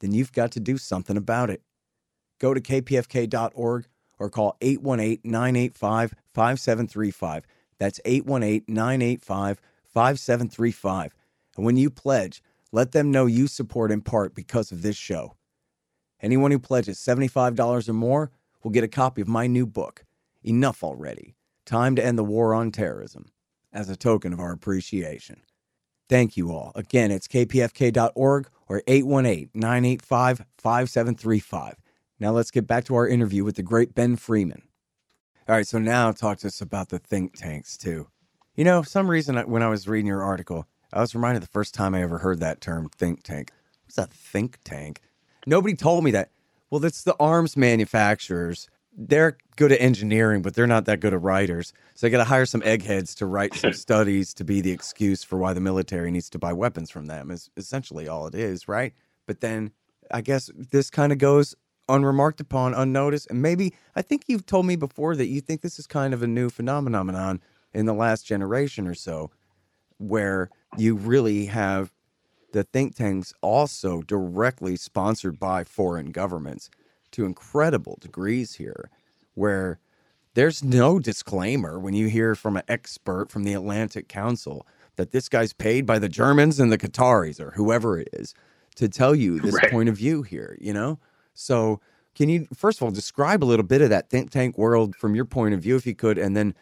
then 0.00 0.12
you've 0.12 0.32
got 0.32 0.50
to 0.52 0.60
do 0.60 0.76
something 0.76 1.16
about 1.16 1.50
it. 1.50 1.62
Go 2.38 2.54
to 2.54 2.60
kpfk.org 2.60 3.86
or 4.18 4.30
call 4.30 4.56
818 4.60 5.20
985 5.24 6.14
5735. 6.34 7.46
That's 7.78 8.00
818 8.04 8.64
985 8.68 9.60
5735. 9.84 11.14
And 11.56 11.64
when 11.64 11.76
you 11.76 11.90
pledge, 11.90 12.42
let 12.72 12.92
them 12.92 13.10
know 13.10 13.26
you 13.26 13.46
support 13.46 13.90
in 13.90 14.00
part 14.00 14.34
because 14.34 14.70
of 14.70 14.82
this 14.82 14.96
show. 14.96 15.36
Anyone 16.22 16.50
who 16.50 16.58
pledges 16.58 16.98
$75 16.98 17.88
or 17.88 17.92
more 17.92 18.30
will 18.62 18.70
get 18.70 18.84
a 18.84 18.88
copy 18.88 19.22
of 19.22 19.28
my 19.28 19.46
new 19.46 19.66
book, 19.66 20.04
Enough 20.42 20.84
Already 20.84 21.34
Time 21.64 21.96
to 21.96 22.04
End 22.04 22.18
the 22.18 22.24
War 22.24 22.54
on 22.54 22.70
Terrorism, 22.70 23.26
as 23.72 23.88
a 23.88 23.96
token 23.96 24.32
of 24.32 24.40
our 24.40 24.52
appreciation. 24.52 25.42
Thank 26.10 26.36
you 26.36 26.50
all. 26.50 26.72
Again, 26.74 27.12
it's 27.12 27.28
kpfk.org 27.28 28.48
or 28.68 28.82
818 28.88 29.50
985 29.54 30.44
5735. 30.58 31.76
Now 32.18 32.32
let's 32.32 32.50
get 32.50 32.66
back 32.66 32.84
to 32.86 32.96
our 32.96 33.06
interview 33.06 33.44
with 33.44 33.54
the 33.54 33.62
great 33.62 33.94
Ben 33.94 34.16
Freeman. 34.16 34.62
All 35.48 35.54
right, 35.54 35.66
so 35.66 35.78
now 35.78 36.10
talk 36.10 36.38
to 36.38 36.48
us 36.48 36.60
about 36.60 36.88
the 36.88 36.98
think 36.98 37.36
tanks, 37.36 37.76
too. 37.76 38.08
You 38.56 38.64
know, 38.64 38.82
for 38.82 38.88
some 38.88 39.08
reason, 39.08 39.36
when 39.48 39.62
I 39.62 39.68
was 39.68 39.86
reading 39.86 40.08
your 40.08 40.24
article, 40.24 40.66
I 40.92 41.00
was 41.00 41.14
reminded 41.14 41.44
the 41.44 41.48
first 41.48 41.74
time 41.74 41.94
I 41.94 42.02
ever 42.02 42.18
heard 42.18 42.40
that 42.40 42.60
term 42.60 42.88
think 42.88 43.22
tank. 43.22 43.52
What's 43.84 43.96
a 43.96 44.06
think 44.06 44.58
tank? 44.64 45.02
Nobody 45.46 45.76
told 45.76 46.02
me 46.02 46.10
that. 46.10 46.30
Well, 46.70 46.80
that's 46.80 47.04
the 47.04 47.16
arms 47.20 47.56
manufacturers. 47.56 48.68
They're 49.02 49.38
good 49.56 49.72
at 49.72 49.80
engineering, 49.80 50.42
but 50.42 50.54
they're 50.54 50.66
not 50.66 50.84
that 50.84 51.00
good 51.00 51.14
at 51.14 51.22
writers. 51.22 51.72
So 51.94 52.06
they 52.06 52.10
got 52.10 52.18
to 52.18 52.24
hire 52.24 52.44
some 52.44 52.62
eggheads 52.62 53.14
to 53.16 53.26
write 53.26 53.54
some 53.54 53.72
studies 53.86 54.34
to 54.34 54.44
be 54.44 54.60
the 54.60 54.72
excuse 54.72 55.24
for 55.24 55.38
why 55.38 55.54
the 55.54 55.60
military 55.60 56.10
needs 56.10 56.28
to 56.30 56.38
buy 56.38 56.52
weapons 56.52 56.90
from 56.90 57.06
them, 57.06 57.30
is 57.30 57.48
essentially 57.56 58.08
all 58.08 58.26
it 58.26 58.34
is, 58.34 58.68
right? 58.68 58.92
But 59.26 59.40
then 59.40 59.72
I 60.10 60.20
guess 60.20 60.50
this 60.54 60.90
kind 60.90 61.12
of 61.12 61.18
goes 61.18 61.54
unremarked 61.88 62.40
upon, 62.40 62.74
unnoticed. 62.74 63.28
And 63.30 63.40
maybe 63.40 63.74
I 63.96 64.02
think 64.02 64.24
you've 64.26 64.46
told 64.46 64.66
me 64.66 64.76
before 64.76 65.16
that 65.16 65.26
you 65.26 65.40
think 65.40 65.62
this 65.62 65.78
is 65.78 65.86
kind 65.86 66.12
of 66.12 66.22
a 66.22 66.26
new 66.26 66.50
phenomenon 66.50 67.40
in 67.72 67.86
the 67.86 67.94
last 67.94 68.26
generation 68.26 68.86
or 68.86 68.94
so, 68.94 69.30
where 69.98 70.50
you 70.76 70.94
really 70.94 71.46
have 71.46 71.92
the 72.52 72.64
think 72.64 72.96
tanks 72.96 73.32
also 73.42 74.02
directly 74.02 74.76
sponsored 74.76 75.38
by 75.38 75.64
foreign 75.64 76.10
governments 76.10 76.68
to 77.12 77.24
incredible 77.24 77.98
degrees 78.00 78.54
here, 78.54 78.90
where 79.34 79.78
there's 80.34 80.62
no 80.62 80.98
disclaimer 80.98 81.78
when 81.78 81.94
you 81.94 82.08
hear 82.08 82.34
from 82.34 82.56
an 82.56 82.62
expert 82.68 83.30
from 83.30 83.44
the 83.44 83.52
Atlantic 83.54 84.08
Council 84.08 84.66
that 84.96 85.10
this 85.12 85.28
guy's 85.28 85.52
paid 85.52 85.86
by 85.86 85.98
the 85.98 86.08
Germans 86.08 86.60
and 86.60 86.70
the 86.70 86.78
Qataris 86.78 87.40
or 87.40 87.50
whoever 87.52 87.98
it 87.98 88.08
is 88.12 88.34
to 88.76 88.88
tell 88.88 89.14
you 89.14 89.40
this 89.40 89.54
Right. 89.54 89.70
point 89.70 89.88
of 89.88 89.96
view 89.96 90.22
here, 90.22 90.56
you 90.60 90.72
know? 90.72 90.98
So, 91.34 91.80
can 92.14 92.28
you 92.28 92.48
first 92.54 92.78
of 92.78 92.82
all 92.84 92.90
describe 92.90 93.42
a 93.42 93.46
little 93.46 93.64
bit 93.64 93.80
of 93.82 93.90
that 93.90 94.10
think 94.10 94.30
tank 94.30 94.58
world 94.58 94.96
from 94.96 95.14
your 95.14 95.24
point 95.24 95.54
of 95.54 95.60
view 95.62 95.76
if 95.76 95.86
you 95.86 95.94
could 95.94 96.18
and 96.18 96.36
then 96.36 96.54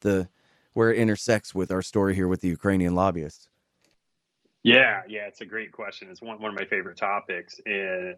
the 0.00 0.28
where 0.74 0.92
it 0.92 0.98
intersects 0.98 1.54
with 1.54 1.70
our 1.70 1.82
story 1.82 2.14
here 2.14 2.28
with 2.28 2.40
the 2.40 2.48
Ukrainian 2.48 2.94
lobbyists? 2.94 3.48
Yeah, 4.62 5.02
yeah, 5.08 5.26
it's 5.28 5.40
a 5.40 5.46
great 5.46 5.70
question. 5.72 6.08
It's 6.10 6.20
one, 6.20 6.40
one 6.40 6.50
of 6.50 6.56
my 6.58 6.66
favorite 6.66 6.96
topics. 6.96 7.60
And 7.64 8.16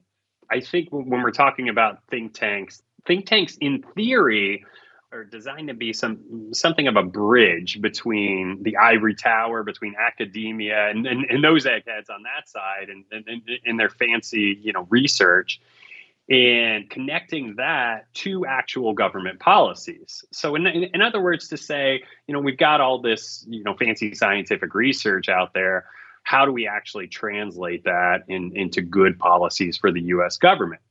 I 0.50 0.61
think 0.61 0.88
when 0.90 1.22
we're 1.22 1.30
talking 1.30 1.68
about 1.68 2.00
think 2.11 2.34
tanks, 2.34 2.82
think 3.06 3.26
tanks 3.26 3.56
in 3.61 3.82
theory 3.94 4.64
are 5.12 5.24
designed 5.24 5.68
to 5.68 5.74
be 5.74 5.92
some 5.92 6.52
something 6.52 6.87
of 6.87 6.96
a 6.96 7.02
bridge 7.02 7.80
between 7.80 8.62
the 8.62 8.76
ivory 8.76 9.14
tower, 9.14 9.62
between 9.62 9.94
academia 9.98 10.88
and, 10.88 11.06
and, 11.06 11.24
and 11.24 11.42
those 11.42 11.66
eggheads 11.66 12.11
on 12.11 12.22
that 12.24 12.48
side 12.48 12.90
and, 12.90 13.04
and, 13.11 13.42
and, 13.64 13.80
their 13.80 13.88
fancy, 13.88 14.58
you 14.62 14.72
know, 14.72 14.87
research 14.90 15.61
and 16.30 16.90
connecting 16.90 17.54
that 17.56 18.12
to 18.12 18.44
actual 18.44 18.92
government 18.92 19.40
policies. 19.40 20.24
So, 20.30 20.56
in, 20.56 20.66
in 20.66 21.00
other 21.00 21.22
words, 21.22 21.48
to 21.48 21.56
say, 21.56 22.02
you 22.26 22.34
know, 22.34 22.40
we've 22.40 22.58
got 22.58 22.82
all 22.82 23.00
this, 23.00 23.46
you 23.48 23.64
know, 23.64 23.74
fancy 23.74 24.14
scientific 24.14 24.74
research 24.74 25.30
out 25.30 25.54
there. 25.54 25.87
How 26.28 26.44
do 26.44 26.52
we 26.52 26.68
actually 26.68 27.06
translate 27.06 27.84
that 27.84 28.24
in, 28.28 28.52
into 28.54 28.82
good 28.82 29.18
policies 29.18 29.78
for 29.78 29.90
the 29.90 30.02
US 30.02 30.36
government? 30.36 30.82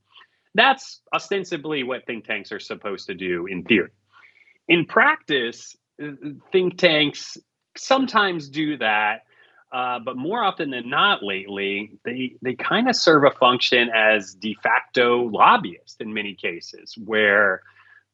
That's 0.56 1.02
ostensibly 1.14 1.84
what 1.84 2.08
think 2.08 2.26
tanks 2.26 2.52
are 2.52 2.60
supposed 2.60 3.06
to 3.06 3.14
do 3.14 3.46
in 3.46 3.64
theory. 3.64 3.92
In 4.68 4.86
practice, 4.86 5.76
think 6.52 6.80
tanks 6.80 7.38
sometimes 7.76 8.50
do 8.50 8.78
that 8.78 9.22
uh, 9.72 10.00
but 10.00 10.16
more 10.16 10.42
often 10.44 10.70
than 10.72 10.90
not 10.90 11.22
lately, 11.22 12.00
they 12.06 12.36
they 12.42 12.56
kind 12.56 12.90
of 12.90 12.96
serve 12.96 13.26
a 13.26 13.32
function 13.32 13.90
as 13.94 14.34
de 14.34 14.58
facto 14.64 15.24
lobbyists 15.24 15.98
in 16.00 16.14
many 16.14 16.36
cases, 16.36 16.96
where 16.98 17.62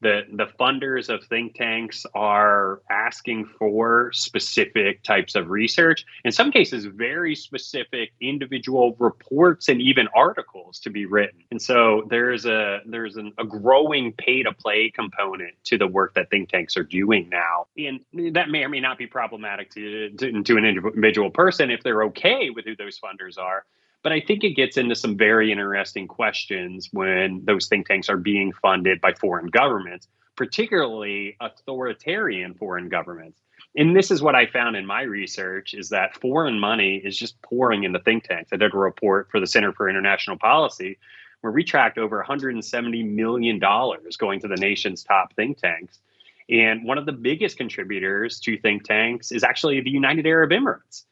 the 0.04 0.22
the 0.32 0.46
funders 0.60 1.08
of 1.08 1.24
think 1.24 1.54
tanks 1.54 2.04
are 2.14 2.82
asking 2.90 3.46
for 3.58 4.12
specific 4.12 5.02
types 5.02 5.34
of 5.34 5.48
research 5.48 6.04
in 6.24 6.30
some 6.30 6.52
cases 6.52 6.84
very 6.84 7.34
specific 7.34 8.12
individual 8.20 8.94
reports 8.98 9.68
and 9.68 9.80
even 9.80 10.06
articles 10.14 10.78
to 10.78 10.90
be 10.90 11.06
written. 11.06 11.40
And 11.50 11.60
so 11.60 12.06
there's 12.10 12.44
a 12.44 12.80
there's 12.84 13.16
an, 13.16 13.32
a 13.38 13.44
growing 13.44 14.12
pay 14.12 14.42
to 14.42 14.52
play 14.52 14.90
component 14.90 15.54
to 15.64 15.78
the 15.78 15.86
work 15.86 16.14
that 16.14 16.28
think 16.28 16.50
tanks 16.50 16.76
are 16.76 16.84
doing 16.84 17.30
now. 17.30 17.66
And 17.78 18.34
that 18.34 18.50
may 18.50 18.62
or 18.62 18.68
may 18.68 18.80
not 18.80 18.98
be 18.98 19.06
problematic 19.06 19.70
to, 19.70 20.10
to, 20.10 20.42
to 20.42 20.56
an 20.58 20.66
individual 20.66 21.30
person 21.30 21.70
if 21.70 21.82
they're 21.82 22.04
okay 22.04 22.50
with 22.50 22.66
who 22.66 22.76
those 22.76 23.00
funders 23.00 23.38
are 23.38 23.64
but 24.04 24.12
I 24.12 24.20
think 24.20 24.44
it 24.44 24.50
gets 24.50 24.76
into 24.76 24.94
some 24.94 25.16
very 25.16 25.50
interesting 25.50 26.06
questions 26.06 26.90
when 26.92 27.42
those 27.44 27.66
think 27.66 27.88
tanks 27.88 28.10
are 28.10 28.18
being 28.18 28.52
funded 28.52 29.00
by 29.00 29.14
foreign 29.14 29.46
governments, 29.46 30.06
particularly 30.36 31.36
authoritarian 31.40 32.52
foreign 32.54 32.90
governments. 32.90 33.40
And 33.76 33.96
this 33.96 34.10
is 34.10 34.22
what 34.22 34.34
I 34.34 34.46
found 34.46 34.76
in 34.76 34.84
my 34.84 35.02
research 35.02 35.72
is 35.72 35.88
that 35.88 36.20
foreign 36.20 36.60
money 36.60 36.96
is 37.02 37.16
just 37.16 37.40
pouring 37.40 37.84
into 37.84 37.98
think 37.98 38.24
tanks. 38.24 38.50
I 38.52 38.56
did 38.56 38.74
a 38.74 38.78
report 38.78 39.30
for 39.30 39.40
the 39.40 39.46
Center 39.46 39.72
for 39.72 39.88
International 39.88 40.36
Policy 40.36 40.98
where 41.40 41.52
we 41.52 41.64
tracked 41.64 41.98
over 41.98 42.22
$170 42.22 43.10
million 43.10 43.58
going 43.58 44.40
to 44.40 44.48
the 44.48 44.56
nation's 44.56 45.02
top 45.02 45.34
think 45.34 45.58
tanks. 45.58 45.98
And 46.50 46.84
one 46.84 46.98
of 46.98 47.06
the 47.06 47.12
biggest 47.12 47.56
contributors 47.56 48.38
to 48.40 48.58
think 48.58 48.84
tanks 48.84 49.32
is 49.32 49.42
actually 49.42 49.80
the 49.80 49.90
United 49.90 50.26
Arab 50.26 50.50
Emirates. 50.50 51.04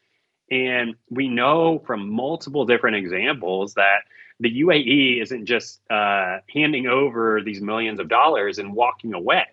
And 0.52 0.96
we 1.08 1.28
know 1.28 1.78
from 1.78 2.10
multiple 2.10 2.66
different 2.66 2.96
examples 2.96 3.72
that 3.74 4.02
the 4.38 4.60
UAE 4.60 5.22
isn't 5.22 5.46
just 5.46 5.80
uh, 5.90 6.40
handing 6.52 6.86
over 6.86 7.40
these 7.42 7.62
millions 7.62 7.98
of 7.98 8.08
dollars 8.08 8.58
and 8.58 8.74
walking 8.74 9.14
away. 9.14 9.46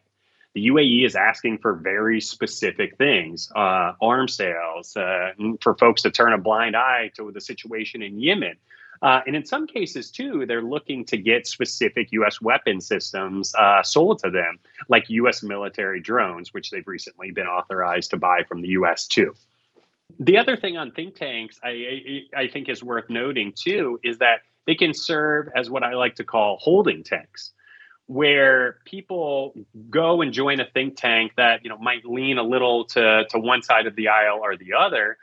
The 0.56 0.68
UAE 0.68 1.06
is 1.06 1.16
asking 1.16 1.60
for 1.60 1.74
very 1.74 2.20
specific 2.20 2.98
things 2.98 3.50
uh, 3.56 3.94
arms 4.02 4.34
sales, 4.34 4.98
uh, 4.98 5.32
for 5.62 5.76
folks 5.76 6.02
to 6.02 6.12
turn 6.12 6.34
a 6.34 6.38
blind 6.38 6.76
eye 6.76 7.12
to 7.16 7.32
the 7.32 7.40
situation 7.40 8.02
in 8.02 8.20
Yemen. 8.20 8.58
Uh, 9.02 9.22
and 9.26 9.38
in 9.38 9.46
some 9.46 9.68
cases, 9.68 10.12
too, 10.12 10.46
they're 10.46 10.62
looking 10.62 11.06
to 11.06 11.16
get 11.16 11.48
specific 11.48 12.12
U.S. 12.12 12.42
weapon 12.42 12.82
systems 12.82 13.56
uh, 13.56 13.82
sold 13.84 14.20
to 14.20 14.30
them, 14.30 14.60
like 14.90 15.10
U.S. 15.10 15.44
military 15.44 16.02
drones, 16.02 16.54
which 16.54 16.72
they've 16.72 16.86
recently 16.86 17.32
been 17.32 17.48
authorized 17.48 18.10
to 18.10 18.18
buy 18.18 18.44
from 18.44 18.62
the 18.62 18.70
U.S. 18.70 19.08
too. 19.08 19.34
The 20.17 20.38
other 20.38 20.58
thing 20.58 20.78
on 20.78 20.91
think 20.91 21.15
tanks 21.15 21.60
I, 21.63 21.69
I, 22.36 22.41
I 22.41 22.48
think 22.48 22.69
is 22.69 22.84
worth 22.84 23.10
noting 23.10 23.54
too 23.56 24.00
is 24.04 24.17
that 24.19 24.41
they 24.65 24.76
can 24.76 24.93
serve 24.93 25.50
as 25.56 25.69
what 25.69 25.84
I 25.84 25.93
like 25.95 26.15
to 26.15 26.24
call 26.24 26.58
holding 26.60 27.04
tanks, 27.04 27.52
where 28.08 28.78
people 28.86 29.54
go 29.89 30.22
and 30.22 30.34
join 30.34 30.60
a 30.60 30.65
think 30.65 30.98
tank 30.98 31.34
that 31.38 31.63
you 31.63 31.69
know 31.69 31.78
might 31.78 32.06
lean 32.06 32.38
a 32.38 32.43
little 32.43 32.86
to 32.86 33.26
to 33.30 33.39
one 33.39 33.62
side 33.62 33.88
of 33.88 33.95
the 33.95 34.10
aisle 34.10 34.39
or 34.43 34.58
the 34.58 34.74
other, 34.74 35.17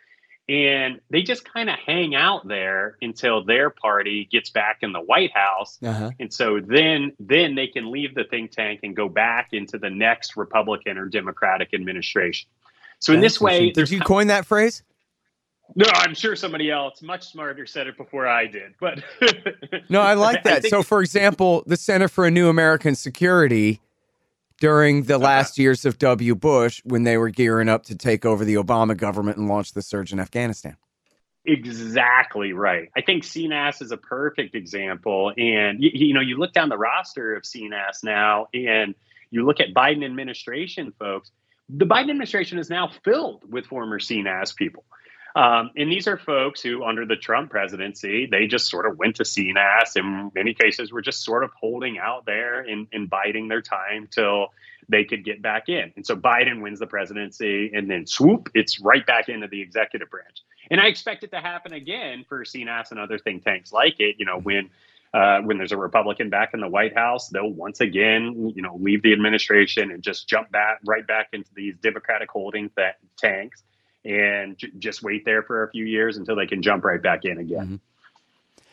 and 0.49 1.01
they 1.11 1.23
just 1.23 1.45
kind 1.45 1.69
of 1.69 1.77
hang 1.79 2.15
out 2.15 2.47
there 2.47 2.97
until 3.03 3.45
their 3.45 3.71
party 3.71 4.29
gets 4.31 4.51
back 4.51 4.79
in 4.83 4.93
the 4.93 5.01
White 5.01 5.33
House, 5.33 5.79
uh-huh. 5.83 6.11
and 6.21 6.33
so 6.33 6.61
then 6.61 7.13
then 7.19 7.55
they 7.55 7.67
can 7.67 7.91
leave 7.91 8.15
the 8.15 8.25
think 8.25 8.53
tank 8.53 8.81
and 8.83 8.97
go 8.97 9.09
back 9.09 9.49
into 9.53 9.79
the 9.79 9.91
next 9.91 10.37
Republican 10.37 10.99
or 10.99 11.07
Democratic 11.07 11.75
administration. 11.75 12.49
So 13.07 13.13
in 13.13 13.21
this 13.21 13.41
way, 13.41 13.71
did 13.71 13.89
you 13.89 14.01
coin 14.01 14.27
that 14.27 14.47
phrase? 14.47 14.83
No, 15.77 15.87
I'm 15.93 16.13
sure 16.13 16.35
somebody 16.35 16.73
else 16.73 17.03
much 17.03 17.31
smarter 17.31 17.65
said 17.65 17.87
it 17.87 17.97
before 17.97 18.27
I 18.27 18.49
did. 18.49 18.75
But 18.81 19.01
no, 19.89 20.01
I 20.01 20.15
like 20.15 20.43
that. 20.43 20.53
I 20.55 20.61
think... 20.61 20.71
so, 20.71 20.83
for 20.83 21.03
example, 21.03 21.63
the 21.69 21.77
Center 21.77 22.09
for 22.09 22.27
a 22.27 22.33
New 22.33 22.49
American 22.49 22.97
Security 22.97 23.81
during 24.59 25.05
the 25.05 25.15
uh-huh. 25.15 25.25
last 25.25 25.57
years 25.57 25.85
of 25.85 25.99
W. 25.99 26.35
Bush, 26.35 26.83
when 26.85 27.05
they 27.05 27.17
were 27.17 27.29
gearing 27.29 27.69
up 27.69 27.85
to 27.85 27.95
take 27.95 28.25
over 28.25 28.45
the 28.45 28.55
Obama 28.55 28.97
government 28.97 29.39
and 29.39 29.47
launch 29.47 29.73
the 29.73 29.83
surge 29.83 30.13
in 30.13 30.19
Afghanistan. 30.19 30.77
Exactly 31.45 32.55
right. 32.55 32.89
I 32.97 33.03
think 33.03 33.23
CNAS 33.23 33.83
is 33.83 33.93
a 33.93 33.97
perfect 33.97 34.57
example. 34.57 35.33
And 35.39 35.81
you, 35.81 35.91
you 35.93 36.13
know, 36.13 36.21
you 36.21 36.39
look 36.39 36.53
down 36.55 36.71
the 36.71 36.79
roster 36.79 37.37
of 37.37 37.45
CNAS 37.45 38.03
now, 38.03 38.49
and 38.53 38.97
you 39.31 39.47
look 39.47 39.61
at 39.61 39.73
Biden 39.73 40.05
administration 40.05 40.93
folks 40.99 41.31
the 41.69 41.87
Biden 41.87 42.11
administration 42.11 42.59
is 42.59 42.71
now 42.71 42.91
filled 43.05 43.51
with 43.51 43.67
former 43.67 43.99
CNAS 43.99 44.55
people. 44.55 44.85
Um, 45.35 45.71
and 45.77 45.93
these 45.93 46.09
are 46.09 46.17
folks 46.17 46.63
who, 46.63 46.83
under 46.83 47.05
the 47.05 47.17
Trump 47.17 47.51
presidency, 47.51 48.25
they 48.25 48.47
just 48.47 48.71
sort 48.71 48.87
of 48.87 48.97
went 48.97 49.17
to 49.17 49.23
CNAS. 49.23 49.95
In 49.97 50.31
many 50.35 50.55
cases, 50.55 50.91
were 50.91 51.03
just 51.03 51.23
sort 51.23 51.45
of 51.45 51.51
holding 51.61 51.99
out 51.99 52.25
there 52.25 52.61
and, 52.61 52.87
and 52.91 53.11
biding 53.11 53.49
their 53.49 53.61
time 53.61 54.09
till 54.11 54.49
they 54.89 55.05
could 55.05 55.27
get 55.27 55.43
back 55.43 55.69
in. 55.69 55.93
And 55.95 56.07
so 56.07 56.17
Biden 56.17 56.63
wins 56.63 56.79
the 56.79 56.87
presidency, 56.87 57.71
and 57.75 57.91
then 57.91 58.07
swoop, 58.07 58.49
it's 58.55 58.81
right 58.81 59.05
back 59.05 59.29
into 59.29 59.47
the 59.47 59.61
executive 59.61 60.09
branch. 60.09 60.43
And 60.71 60.81
I 60.81 60.87
expect 60.87 61.23
it 61.23 61.33
to 61.33 61.41
happen 61.41 61.75
again 61.75 62.25
for 62.27 62.43
CNAS 62.45 62.91
and 62.91 62.99
other 62.99 63.19
think 63.19 63.45
tanks 63.45 63.75
like 63.75 63.97
it. 63.99 64.17
You 64.19 64.25
know, 64.25 64.39
when 64.39 64.71
uh, 65.15 65.41
when 65.41 65.59
there's 65.59 65.73
a 65.73 65.77
Republican 65.77 66.31
back 66.31 66.51
in 66.55 66.61
the 66.61 66.69
White 66.69 66.95
House, 66.95 67.29
they'll 67.29 67.51
once 67.51 67.81
again, 67.81 68.53
you 68.55 68.63
know, 68.63 68.77
leave 68.81 69.03
the 69.03 69.13
administration 69.13 69.91
and 69.91 70.03
just 70.03 70.29
jump 70.29 70.51
back 70.51 70.81
right 70.87 71.07
back 71.07 71.29
into 71.33 71.51
these 71.55 71.77
Democratic 71.79 72.31
holding 72.31 72.71
th- 72.71 72.95
tanks 73.17 73.63
and 74.05 74.57
j- 74.57 74.71
just 74.79 75.03
wait 75.03 75.25
there 75.25 75.43
for 75.43 75.65
a 75.65 75.71
few 75.71 75.85
years 75.85 76.17
until 76.17 76.37
they 76.37 76.47
can 76.47 76.63
jump 76.63 76.85
right 76.85 77.03
back 77.03 77.25
in 77.25 77.39
again. 77.39 77.65
Mm-hmm. 77.65 77.77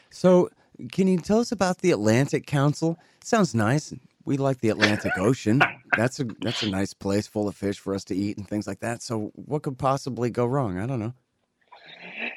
So, 0.10 0.50
can 0.91 1.08
you 1.08 1.17
tell 1.17 1.39
us 1.39 1.52
about 1.52 1.80
the 1.80 1.91
Atlantic 1.91 2.46
Council? 2.46 3.00
Sounds 3.24 3.56
nice. 3.56 3.93
We 4.26 4.38
like 4.38 4.60
the 4.60 4.69
Atlantic 4.69 5.17
Ocean. 5.17 5.62
That's 5.98 6.19
a 6.19 6.24
that's 6.41 6.63
a 6.63 6.69
nice 6.72 6.91
place 6.96 7.28
full 7.28 7.48
of 7.48 7.56
fish 7.56 7.78
for 7.78 7.93
us 7.93 8.04
to 8.06 8.15
eat 8.15 8.38
and 8.38 8.48
things 8.48 8.65
like 8.65 8.80
that. 8.80 9.04
So, 9.04 9.32
what 9.36 9.62
could 9.62 9.78
possibly 9.78 10.32
go 10.32 10.48
wrong? 10.48 10.80
I 10.80 10.88
don't 10.88 11.00
know. 11.00 11.13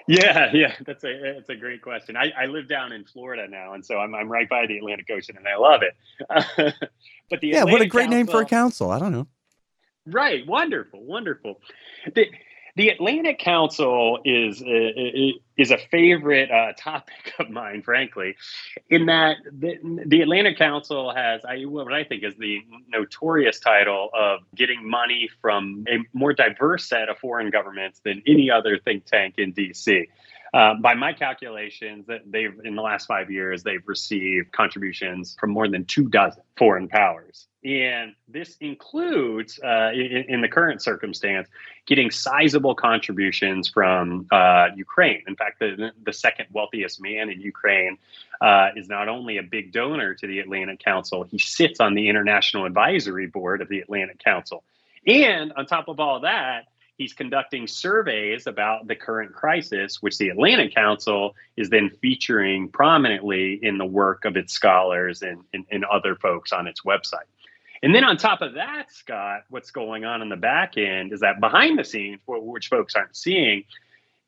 Yeah, 0.08 0.50
yeah, 0.52 0.74
that's 0.86 1.04
a 1.04 1.34
that's 1.34 1.48
a 1.48 1.56
great 1.56 1.82
question. 1.82 2.16
I, 2.16 2.32
I 2.38 2.46
live 2.46 2.68
down 2.68 2.92
in 2.92 3.04
Florida 3.04 3.48
now, 3.48 3.74
and 3.74 3.84
so 3.84 3.98
I'm 3.98 4.14
I'm 4.14 4.30
right 4.30 4.48
by 4.48 4.66
the 4.66 4.78
Atlantic 4.78 5.08
Ocean, 5.10 5.36
and 5.36 5.48
I 5.48 5.56
love 5.56 5.82
it. 5.82 5.94
but 7.28 7.40
the 7.40 7.48
yeah, 7.48 7.58
Atlantic 7.58 7.72
what 7.72 7.82
a 7.82 7.86
great 7.86 8.02
Council, 8.04 8.16
name 8.16 8.26
for 8.26 8.40
a 8.40 8.46
council. 8.46 8.90
I 8.90 8.98
don't 9.00 9.12
know. 9.12 9.26
Right, 10.06 10.46
wonderful, 10.46 11.02
wonderful. 11.02 11.60
The, 12.14 12.30
the 12.76 12.90
Atlantic 12.90 13.38
Council 13.38 14.20
is 14.24 14.62
uh, 14.62 15.38
is 15.56 15.70
a 15.70 15.78
favorite 15.90 16.50
uh, 16.50 16.72
topic 16.78 17.32
of 17.38 17.48
mine, 17.48 17.82
frankly, 17.82 18.36
in 18.90 19.06
that 19.06 19.38
the, 19.50 19.78
the 20.06 20.20
Atlantic 20.20 20.58
Council 20.58 21.12
has 21.14 21.44
I, 21.44 21.62
what 21.64 21.92
I 21.92 22.04
think 22.04 22.22
is 22.22 22.34
the 22.36 22.60
notorious 22.88 23.58
title 23.58 24.10
of 24.14 24.40
getting 24.54 24.88
money 24.88 25.30
from 25.40 25.84
a 25.88 25.98
more 26.12 26.34
diverse 26.34 26.84
set 26.84 27.08
of 27.08 27.18
foreign 27.18 27.50
governments 27.50 28.00
than 28.04 28.22
any 28.26 28.50
other 28.50 28.78
think 28.78 29.06
tank 29.06 29.36
in 29.38 29.52
D.C. 29.52 30.06
Uh, 30.52 30.74
by 30.74 30.94
my 30.94 31.12
calculations, 31.12 32.06
that 32.06 32.20
they've 32.26 32.54
in 32.64 32.76
the 32.76 32.82
last 32.82 33.06
five 33.06 33.30
years 33.30 33.62
they've 33.62 33.86
received 33.86 34.52
contributions 34.52 35.34
from 35.40 35.50
more 35.50 35.66
than 35.66 35.84
two 35.86 36.08
dozen 36.08 36.42
foreign 36.58 36.88
powers, 36.88 37.48
and 37.66 38.14
this 38.28 38.56
includes, 38.60 39.58
uh, 39.58 39.90
in, 39.92 40.24
in, 40.28 40.40
the 40.40 40.48
current 40.48 40.80
circumstance, 40.80 41.48
getting 41.84 42.12
sizable 42.12 42.76
contributions 42.76 43.68
from 43.68 44.28
uh, 44.30 44.68
Ukraine. 44.76 45.24
In 45.26 45.34
fact, 45.34 45.58
the 45.58 45.90
the 46.04 46.12
second 46.12 46.46
wealthiest 46.52 47.00
man 47.00 47.28
in 47.28 47.40
Ukraine 47.40 47.98
uh, 48.40 48.68
is 48.76 48.88
not 48.88 49.08
only 49.08 49.38
a 49.38 49.42
big 49.42 49.72
donor 49.72 50.14
to 50.14 50.26
the 50.28 50.38
Atlantic 50.38 50.78
Council, 50.78 51.24
he 51.24 51.38
sits 51.38 51.80
on 51.80 51.94
the 51.94 52.08
International 52.08 52.66
Advisory 52.66 53.26
Board 53.26 53.60
of 53.60 53.68
the 53.68 53.80
Atlantic 53.80 54.22
Council, 54.22 54.62
and 55.04 55.52
on 55.54 55.66
top 55.66 55.88
of 55.88 55.98
all 55.98 56.20
that 56.20 56.66
he's 56.98 57.12
conducting 57.12 57.66
surveys 57.66 58.46
about 58.46 58.86
the 58.86 58.94
current 58.94 59.34
crisis, 59.34 60.00
which 60.02 60.18
the 60.18 60.28
Atlantic 60.28 60.74
Council 60.74 61.34
is 61.56 61.68
then 61.68 61.90
featuring 61.90 62.68
prominently 62.68 63.58
in 63.62 63.78
the 63.78 63.84
work 63.84 64.24
of 64.24 64.36
its 64.36 64.52
scholars 64.52 65.22
and, 65.22 65.42
and, 65.52 65.64
and, 65.70 65.84
other 65.84 66.14
folks 66.16 66.52
on 66.52 66.66
its 66.66 66.82
website. 66.82 67.28
And 67.82 67.94
then 67.94 68.04
on 68.04 68.16
top 68.16 68.42
of 68.42 68.54
that, 68.54 68.92
Scott, 68.92 69.42
what's 69.50 69.70
going 69.70 70.04
on 70.04 70.22
in 70.22 70.28
the 70.28 70.36
back 70.36 70.76
end 70.76 71.12
is 71.12 71.20
that 71.20 71.40
behind 71.40 71.78
the 71.78 71.84
scenes, 71.84 72.20
which 72.26 72.68
folks 72.68 72.94
aren't 72.94 73.16
seeing, 73.16 73.64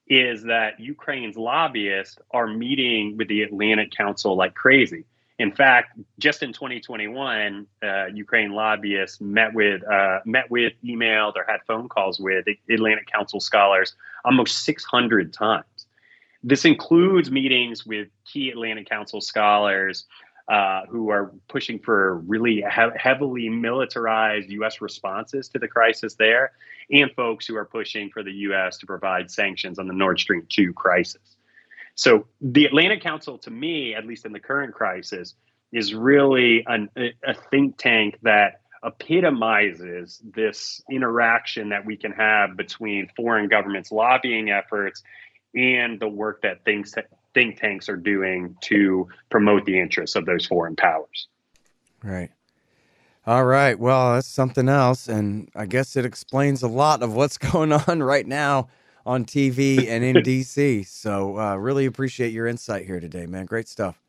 is 0.07 0.45
that 0.45 0.81
Ukraine's 0.81 1.37
lobbyists 1.37 2.19
are 2.31 2.47
meeting 2.47 3.17
with 3.17 3.29
the 3.29 3.43
Atlantic 3.43 3.93
Council 3.93 4.37
like 4.37 4.55
crazy. 4.55 5.05
In 5.39 5.53
fact, 5.53 5.97
just 6.19 6.43
in 6.43 6.53
2021, 6.53 7.67
uh, 7.83 8.07
Ukraine 8.07 8.51
lobbyists 8.51 9.21
met 9.21 9.55
with, 9.55 9.87
uh, 9.87 10.19
met 10.25 10.51
with, 10.51 10.73
emailed, 10.85 11.37
or 11.37 11.45
had 11.47 11.61
phone 11.67 11.89
calls 11.89 12.19
with 12.19 12.47
Atlantic 12.69 13.07
Council 13.07 13.39
scholars 13.39 13.95
almost 14.25 14.65
600 14.65 15.33
times. 15.33 15.65
This 16.43 16.65
includes 16.65 17.31
meetings 17.31 17.87
with 17.87 18.09
key 18.25 18.51
Atlantic 18.51 18.89
Council 18.89 19.21
scholars 19.21 20.07
uh, 20.49 20.83
who 20.89 21.11
are 21.11 21.33
pushing 21.49 21.79
for 21.79 22.19
really 22.19 22.57
he- 22.57 22.97
heavily 22.97 23.49
militarized 23.49 24.49
U.S. 24.51 24.81
responses 24.81 25.49
to 25.51 25.59
the 25.59 25.69
crisis 25.69 26.15
there, 26.15 26.53
and 26.91 27.11
folks 27.15 27.47
who 27.47 27.57
are 27.57 27.67
pushing 27.67 28.11
for 28.11 28.23
the 28.23 28.33
U.S. 28.33 28.79
to 28.79 28.87
provide 28.87 29.31
sanctions 29.31 29.79
on 29.79 29.87
the 29.87 29.95
Nord 29.95 30.19
Stream 30.19 30.47
2 30.49 30.73
crisis. 30.73 31.37
So 31.95 32.27
the 32.41 32.65
Atlantic 32.65 33.03
Council, 33.03 33.39
to 33.39 33.51
me, 33.51 33.95
at 33.95 34.07
least 34.07 34.25
in 34.25 34.33
the 34.33 34.41
current 34.41 34.73
crisis, 34.73 35.35
is 35.73 35.93
really 35.93 36.65
an, 36.67 36.89
a 36.97 37.35
think 37.35 37.77
tank 37.77 38.19
that 38.23 38.61
epitomizes 38.85 40.23
this 40.23 40.81
interaction 40.91 41.71
that 41.71 41.85
we 41.85 41.97
can 41.97 42.13
have 42.13 42.57
between 42.57 43.09
foreign 43.17 43.49
governments' 43.49 43.91
lobbying 43.91 44.51
efforts 44.51 45.03
and 45.55 45.99
the 45.99 46.09
work 46.09 46.43
that 46.43 46.65
think, 46.65 46.87
think 47.35 47.61
tanks 47.61 47.89
are 47.89 47.97
doing 47.97 48.57
to 48.63 49.09
promote 49.31 49.65
the 49.65 49.79
interests 49.81 50.17
of 50.17 50.27
those 50.27 50.47
foreign 50.47 50.77
powers. 50.77 51.29
Right. 52.03 52.31
All 53.27 53.45
right. 53.45 53.79
Well, 53.79 54.15
that's 54.15 54.27
something 54.27 54.69
else. 54.69 55.09
And 55.09 55.51
I 55.55 55.67
guess 55.67 55.97
it 55.97 56.05
explains 56.05 56.63
a 56.63 56.69
lot 56.69 57.03
of 57.03 57.15
what's 57.15 57.39
going 57.53 57.73
on 57.73 58.03
right 58.03 58.27
now 58.27 58.69
on 59.05 59.25
TV 59.25 59.89
and 59.89 60.03
in 60.05 60.17
DC. 60.25 60.87
So, 60.87 61.39
uh, 61.39 61.57
really 61.57 61.87
appreciate 61.87 62.33
your 62.33 62.47
insight 62.47 62.87
here 62.87 63.01
today, 63.01 63.27
man. 63.27 63.47
Great 63.47 63.69
stuff. 63.69 64.01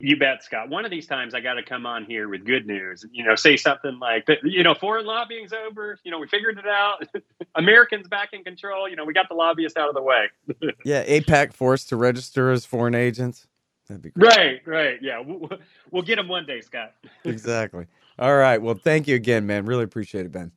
You 0.00 0.16
bet, 0.16 0.44
Scott. 0.44 0.68
One 0.68 0.84
of 0.84 0.92
these 0.92 1.08
times 1.08 1.34
I 1.34 1.40
got 1.40 1.54
to 1.54 1.62
come 1.62 1.84
on 1.84 2.04
here 2.04 2.28
with 2.28 2.44
good 2.44 2.66
news. 2.66 3.04
You 3.10 3.24
know, 3.24 3.34
say 3.34 3.56
something 3.56 3.98
like, 3.98 4.28
you 4.44 4.62
know, 4.62 4.74
foreign 4.74 5.06
lobbying's 5.06 5.52
over. 5.52 5.98
You 6.04 6.12
know, 6.12 6.20
we 6.20 6.28
figured 6.28 6.56
it 6.56 6.68
out. 6.68 7.04
Americans 7.56 8.06
back 8.06 8.28
in 8.32 8.44
control. 8.44 8.88
You 8.88 8.94
know, 8.94 9.04
we 9.04 9.12
got 9.12 9.28
the 9.28 9.34
lobbyists 9.34 9.76
out 9.76 9.88
of 9.88 9.96
the 9.96 10.02
way. 10.02 10.26
yeah, 10.84 11.04
AIPAC 11.04 11.52
forced 11.52 11.88
to 11.88 11.96
register 11.96 12.52
as 12.52 12.64
foreign 12.64 12.94
agents. 12.94 13.48
That'd 13.88 14.02
be 14.02 14.10
great. 14.10 14.36
Right, 14.36 14.60
right. 14.66 14.98
Yeah, 15.02 15.18
we'll, 15.18 15.50
we'll 15.90 16.02
get 16.02 16.16
them 16.16 16.28
one 16.28 16.46
day, 16.46 16.60
Scott. 16.60 16.94
exactly. 17.24 17.86
All 18.20 18.36
right. 18.36 18.62
Well, 18.62 18.74
thank 18.74 19.08
you 19.08 19.16
again, 19.16 19.46
man. 19.46 19.64
Really 19.64 19.84
appreciate 19.84 20.26
it, 20.26 20.32
Ben. 20.32 20.52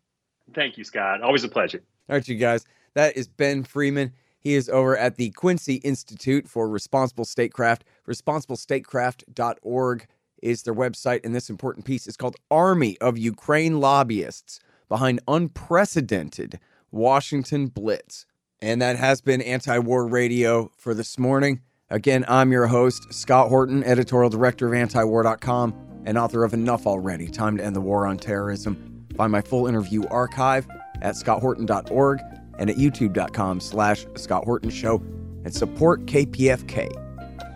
Thank 0.54 0.77
you, 0.77 0.84
Scott. 0.84 1.23
Always 1.23 1.43
a 1.43 1.49
pleasure. 1.49 1.82
All 2.10 2.15
right, 2.15 2.27
you 2.27 2.36
guys. 2.36 2.65
That 2.93 3.17
is 3.17 3.27
Ben 3.27 3.63
Freeman. 3.63 4.12
He 4.41 4.56
is 4.56 4.69
over 4.69 4.97
at 4.97 5.17
the 5.17 5.30
Quincy 5.30 5.75
Institute 5.75 6.47
for 6.47 6.67
Responsible 6.67 7.25
Statecraft. 7.25 7.84
ResponsibleStatecraft.org 8.08 10.08
is 10.41 10.63
their 10.63 10.73
website, 10.73 11.23
and 11.23 11.36
this 11.36 11.49
important 11.49 11.86
piece 11.86 12.08
is 12.08 12.17
called 12.17 12.36
Army 12.49 12.97
of 12.99 13.19
Ukraine 13.19 13.80
Lobbyists 13.80 14.60
Behind 14.89 15.19
Unprecedented 15.27 16.60
Washington 16.89 17.67
Blitz. 17.67 18.25
And 18.60 18.82
that 18.82 18.97
has 18.97 19.21
been 19.21 19.41
anti 19.41 19.77
war 19.77 20.08
radio 20.08 20.71
for 20.75 20.95
this 20.95 21.19
morning. 21.19 21.62
Again, 21.91 22.25
I'm 22.27 22.51
your 22.51 22.67
host, 22.67 23.13
Scott 23.13 23.49
Horton, 23.49 23.84
editorial 23.84 24.32
director 24.32 24.67
of 24.67 24.73
antiwar.com 24.73 25.75
and 26.06 26.17
author 26.17 26.43
of 26.43 26.54
Enough 26.54 26.88
Already 26.88 27.27
Time 27.27 27.58
to 27.58 27.63
End 27.63 27.75
the 27.75 27.82
War 27.82 28.08
on 28.08 28.17
Terrorism. 28.17 29.06
Find 29.15 29.32
my 29.32 29.41
full 29.41 29.67
interview 29.67 30.08
archive 30.08 30.67
at 31.01 31.13
scotthorton.org 31.13 32.19
and 32.62 32.69
at 32.69 32.78
youtube.com 32.78 33.60
slash 33.60 34.06
Scott 34.15 34.45
Horton 34.45 34.69
Show 34.69 35.04
and 35.43 35.54
support 35.54 36.06
KPFK 36.06 36.89